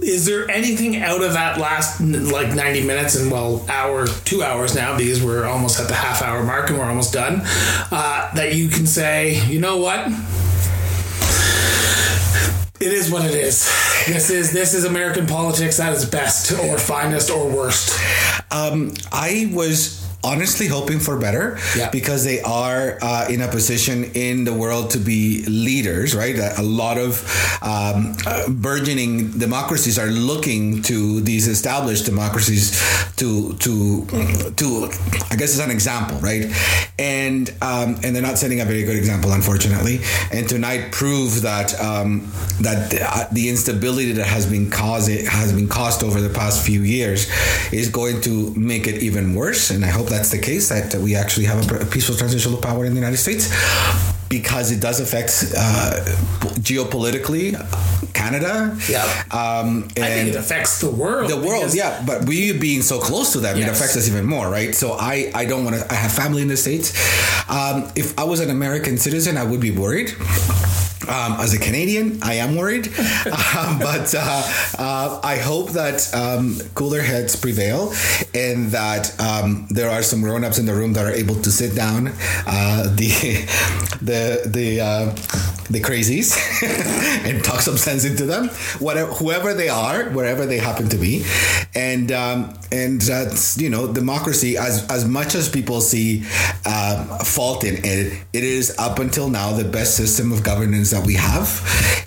is 0.02 0.26
there 0.26 0.50
anything 0.50 0.96
out 0.96 1.22
of 1.22 1.32
that 1.34 1.58
last 1.58 2.00
like 2.00 2.52
90 2.54 2.84
minutes 2.86 3.14
and 3.14 3.30
well 3.30 3.64
hour 3.68 4.06
two 4.06 4.42
hours 4.42 4.74
now 4.74 4.96
because 4.96 5.22
we're 5.22 5.44
almost 5.44 5.80
at 5.80 5.88
the 5.88 5.94
half 5.94 6.22
hour 6.22 6.42
mark 6.42 6.70
and 6.70 6.78
we're 6.78 6.84
almost 6.88 7.12
done 7.12 7.40
uh, 7.90 8.34
that 8.34 8.54
you 8.54 8.68
can 8.68 8.86
say 8.86 9.40
you 9.46 9.60
know 9.60 9.78
what? 9.78 10.08
It 12.80 12.92
is 12.92 13.12
what 13.12 13.24
it 13.24 13.34
is. 13.36 13.64
This 14.08 14.28
is 14.30 14.52
this 14.52 14.74
is 14.74 14.84
american 14.84 15.26
politics 15.26 15.78
at 15.78 15.92
its 15.92 16.04
best 16.04 16.50
or 16.52 16.78
finest 16.78 17.30
or 17.30 17.48
worst. 17.48 17.98
Um, 18.50 18.92
i 19.12 19.50
was 19.54 20.01
honestly 20.24 20.66
hoping 20.68 21.00
for 21.00 21.18
better 21.18 21.58
Yeah. 21.76 21.90
because 21.90 22.24
they 22.24 22.40
are 22.42 22.98
uh, 23.02 23.26
in 23.28 23.40
a 23.42 23.48
position 23.48 24.04
in 24.14 24.44
the 24.44 24.52
world 24.54 24.90
to 24.90 24.98
be 24.98 25.44
leaders, 25.46 26.14
right? 26.14 26.36
A, 26.38 26.62
lot 26.62 26.96
of 26.96 27.22
um, 27.60 28.14
burgeoning 28.48 29.30
democracies 29.38 29.98
are 29.98 30.06
looking 30.06 30.82
to 30.82 31.20
these 31.20 31.48
established 31.48 32.04
democracies 32.06 32.70
to 33.16 33.52
to 33.64 34.06
to 34.56 34.88
I 35.30 35.36
guess 35.36 35.52
as 35.54 35.58
an 35.58 35.70
example, 35.70 36.18
right? 36.18 36.44
And 36.98 37.48
um, 37.60 37.96
and 38.02 38.14
they're 38.14 38.22
not 38.22 38.38
setting 38.38 38.60
a 38.60 38.64
very 38.64 38.84
good 38.84 38.96
example, 38.96 39.32
unfortunately. 39.32 40.00
And 40.32 40.48
tonight 40.48 40.92
proved 40.92 41.42
that 41.42 41.78
um, 41.80 42.30
that 42.60 42.90
the, 42.90 43.00
uh, 43.02 43.28
the 43.32 43.48
instability 43.48 44.12
that 44.12 44.26
has 44.26 44.46
been 44.46 44.70
caused 44.70 45.10
has 45.10 45.52
been 45.52 45.68
caused 45.68 46.02
over 46.04 46.20
the 46.20 46.30
past 46.32 46.64
few 46.64 46.82
years 46.82 47.28
is 47.72 47.88
going 47.88 48.20
to 48.22 48.54
make 48.54 48.86
it 48.86 49.02
even 49.02 49.34
worse. 49.34 49.70
And 49.70 49.84
I 49.84 49.88
hope 49.88 50.08
that's 50.12 50.30
the 50.30 50.38
case 50.38 50.68
that 50.68 50.94
we 50.94 51.16
actually 51.16 51.46
have 51.46 51.58
a 51.70 51.86
peaceful 51.86 52.14
transition 52.14 52.52
of 52.54 52.60
power 52.62 52.84
in 52.84 52.92
the 52.92 53.00
United 53.00 53.18
States 53.18 53.44
because 54.28 54.70
it 54.70 54.80
does 54.80 54.98
affect 54.98 55.30
uh, 55.56 55.90
geopolitically 56.60 57.52
Canada. 58.14 58.74
Yeah. 58.88 59.04
Um, 59.30 59.88
and 59.96 60.04
I 60.04 60.08
think 60.08 60.28
it 60.30 60.36
affects 60.36 60.80
the 60.80 60.90
world. 60.90 61.30
the 61.30 61.36
world, 61.36 61.74
yeah. 61.74 62.02
But 62.06 62.24
we 62.24 62.58
being 62.58 62.82
so 62.82 62.98
close 62.98 63.32
to 63.32 63.40
them, 63.40 63.58
it 63.58 63.68
affects 63.68 63.96
us 63.96 64.08
even 64.08 64.24
more, 64.24 64.48
right? 64.48 64.74
So 64.74 64.92
I, 64.92 65.30
I 65.34 65.44
don't 65.44 65.64
want 65.64 65.76
to. 65.76 65.92
I 65.92 65.96
have 65.96 66.12
family 66.12 66.40
in 66.40 66.48
the 66.48 66.56
states. 66.56 66.92
Um, 67.50 67.90
if 67.94 68.18
I 68.18 68.24
was 68.24 68.40
an 68.40 68.50
American 68.50 68.96
citizen, 68.96 69.36
I 69.36 69.44
would 69.44 69.60
be 69.60 69.70
worried. 69.70 70.14
Um, 71.08 71.40
as 71.40 71.52
a 71.52 71.58
Canadian, 71.58 72.22
I 72.22 72.34
am 72.34 72.54
worried, 72.54 72.86
um, 73.58 73.78
but 73.78 74.14
uh, 74.14 74.42
uh, 74.78 75.20
I 75.22 75.36
hope 75.36 75.70
that 75.70 76.14
um, 76.14 76.58
cooler 76.74 77.00
heads 77.00 77.34
prevail 77.34 77.92
and 78.34 78.70
that 78.70 79.18
um, 79.20 79.66
there 79.70 79.90
are 79.90 80.02
some 80.02 80.20
grown-ups 80.22 80.58
in 80.58 80.66
the 80.66 80.74
room 80.74 80.92
that 80.92 81.04
are 81.04 81.12
able 81.12 81.34
to 81.42 81.50
sit 81.50 81.74
down 81.74 82.08
uh, 82.46 82.84
the 82.94 83.10
the 84.00 84.42
the 84.46 84.80
uh, 84.80 85.06
the 85.70 85.80
crazies 85.80 86.36
and 87.28 87.42
talk 87.42 87.60
some 87.60 87.76
sense 87.76 88.04
into 88.04 88.24
them, 88.24 88.48
whatever 88.78 89.12
whoever 89.14 89.54
they 89.54 89.68
are, 89.68 90.04
wherever 90.10 90.46
they 90.46 90.58
happen 90.58 90.88
to 90.88 90.96
be, 90.96 91.24
and 91.74 92.12
um, 92.12 92.54
and 92.72 93.00
that's 93.02 93.58
you 93.58 93.68
know 93.68 93.92
democracy 93.92 94.56
as 94.56 94.86
as 94.90 95.06
much 95.06 95.34
as 95.34 95.48
people 95.48 95.80
see 95.80 96.24
um, 96.64 97.06
fault 97.20 97.64
in 97.64 97.76
it, 97.84 98.18
it 98.32 98.44
is 98.44 98.74
up 98.78 98.98
until 98.98 99.28
now 99.28 99.52
the 99.52 99.64
best 99.64 99.96
system 99.96 100.32
of 100.32 100.42
governance 100.42 100.90
that 100.90 101.06
we 101.06 101.14
have, 101.14 101.46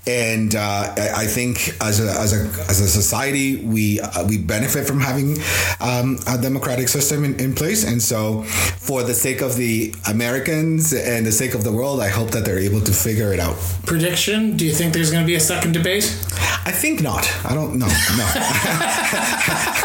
and 0.07 0.55
uh, 0.55 0.93
I 0.97 1.27
think 1.27 1.75
as 1.81 1.99
a 1.99 2.09
as 2.19 2.33
a 2.33 2.45
as 2.69 2.81
a 2.81 2.87
society 2.87 3.63
we 3.63 3.99
uh, 4.01 4.25
we 4.27 4.37
benefit 4.37 4.87
from 4.87 4.99
having 4.99 5.37
um, 5.79 6.17
a 6.27 6.37
democratic 6.37 6.87
system 6.87 7.23
in, 7.23 7.39
in 7.39 7.53
place, 7.53 7.85
and 7.85 8.01
so 8.01 8.43
for 8.43 9.03
the 9.03 9.13
sake 9.13 9.41
of 9.41 9.55
the 9.55 9.93
Americans 10.09 10.93
and 10.93 11.25
the 11.25 11.31
sake 11.31 11.53
of 11.53 11.63
the 11.63 11.71
world, 11.71 11.99
I 12.01 12.09
hope 12.09 12.31
that 12.31 12.45
they're 12.45 12.59
able 12.59 12.81
to 12.81 12.91
figure 12.91 13.33
it 13.33 13.39
out. 13.39 13.55
Prediction? 13.85 14.57
Do 14.57 14.65
you 14.65 14.73
think 14.73 14.93
there's 14.93 15.11
going 15.11 15.23
to 15.23 15.27
be 15.27 15.35
a 15.35 15.39
second 15.39 15.73
debate? 15.73 16.05
I 16.67 16.71
think 16.71 17.01
not. 17.01 17.31
I 17.45 17.53
don't 17.53 17.75
know. 17.75 17.85
No. 17.85 17.93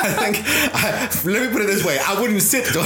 I 0.03 0.17
think. 0.19 0.43
I, 0.75 1.31
let 1.31 1.43
me 1.43 1.53
put 1.53 1.61
it 1.63 1.67
this 1.67 1.85
way: 1.85 1.99
I 1.99 2.21
wouldn't 2.21 2.43
sit. 2.43 2.67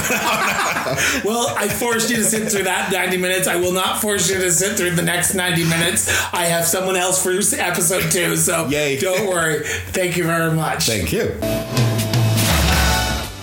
Well, 1.25 1.53
I 1.57 1.67
forced 1.67 2.09
you 2.11 2.17
to 2.17 2.23
sit 2.23 2.51
through 2.51 2.63
that 2.63 2.91
90 2.91 3.17
minutes. 3.17 3.47
I 3.47 3.55
will 3.55 3.71
not 3.71 4.01
force 4.01 4.29
you 4.29 4.37
to 4.37 4.51
sit 4.51 4.77
through 4.77 4.91
the 4.91 5.01
next 5.01 5.33
90 5.33 5.63
minutes. 5.63 6.07
I 6.31 6.45
have 6.45 6.65
someone 6.65 6.95
else 6.95 7.23
for 7.23 7.31
episode 7.31 8.11
two, 8.11 8.35
so 8.35 8.67
Yay. 8.67 8.99
don't 8.99 9.27
worry. 9.27 9.63
Thank 9.65 10.15
you 10.17 10.25
very 10.25 10.53
much. 10.53 10.85
Thank 10.85 11.11
you. 11.11 11.35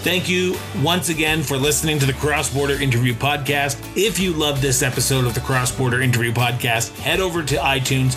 Thank 0.03 0.29
you 0.29 0.57
once 0.83 1.11
again 1.11 1.45
for 1.45 1.57
listening 1.57 2.01
to 2.01 2.07
the 2.07 2.13
Cross 2.15 2.53
Border 2.53 2.75
Interview 2.75 3.15
Podcast. 3.15 3.79
If 3.97 4.19
you 4.19 4.33
love 4.33 4.61
this 4.61 4.83
episode 4.83 5.27
of 5.27 5.35
the 5.35 5.41
Cross 5.41 5.77
Border 5.77 6.03
Interview 6.03 6.33
Podcast, 6.33 6.99
head 6.99 7.21
over 7.21 7.45
to 7.45 7.55
iTunes 7.55 8.17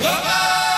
Whoa! 0.00 0.69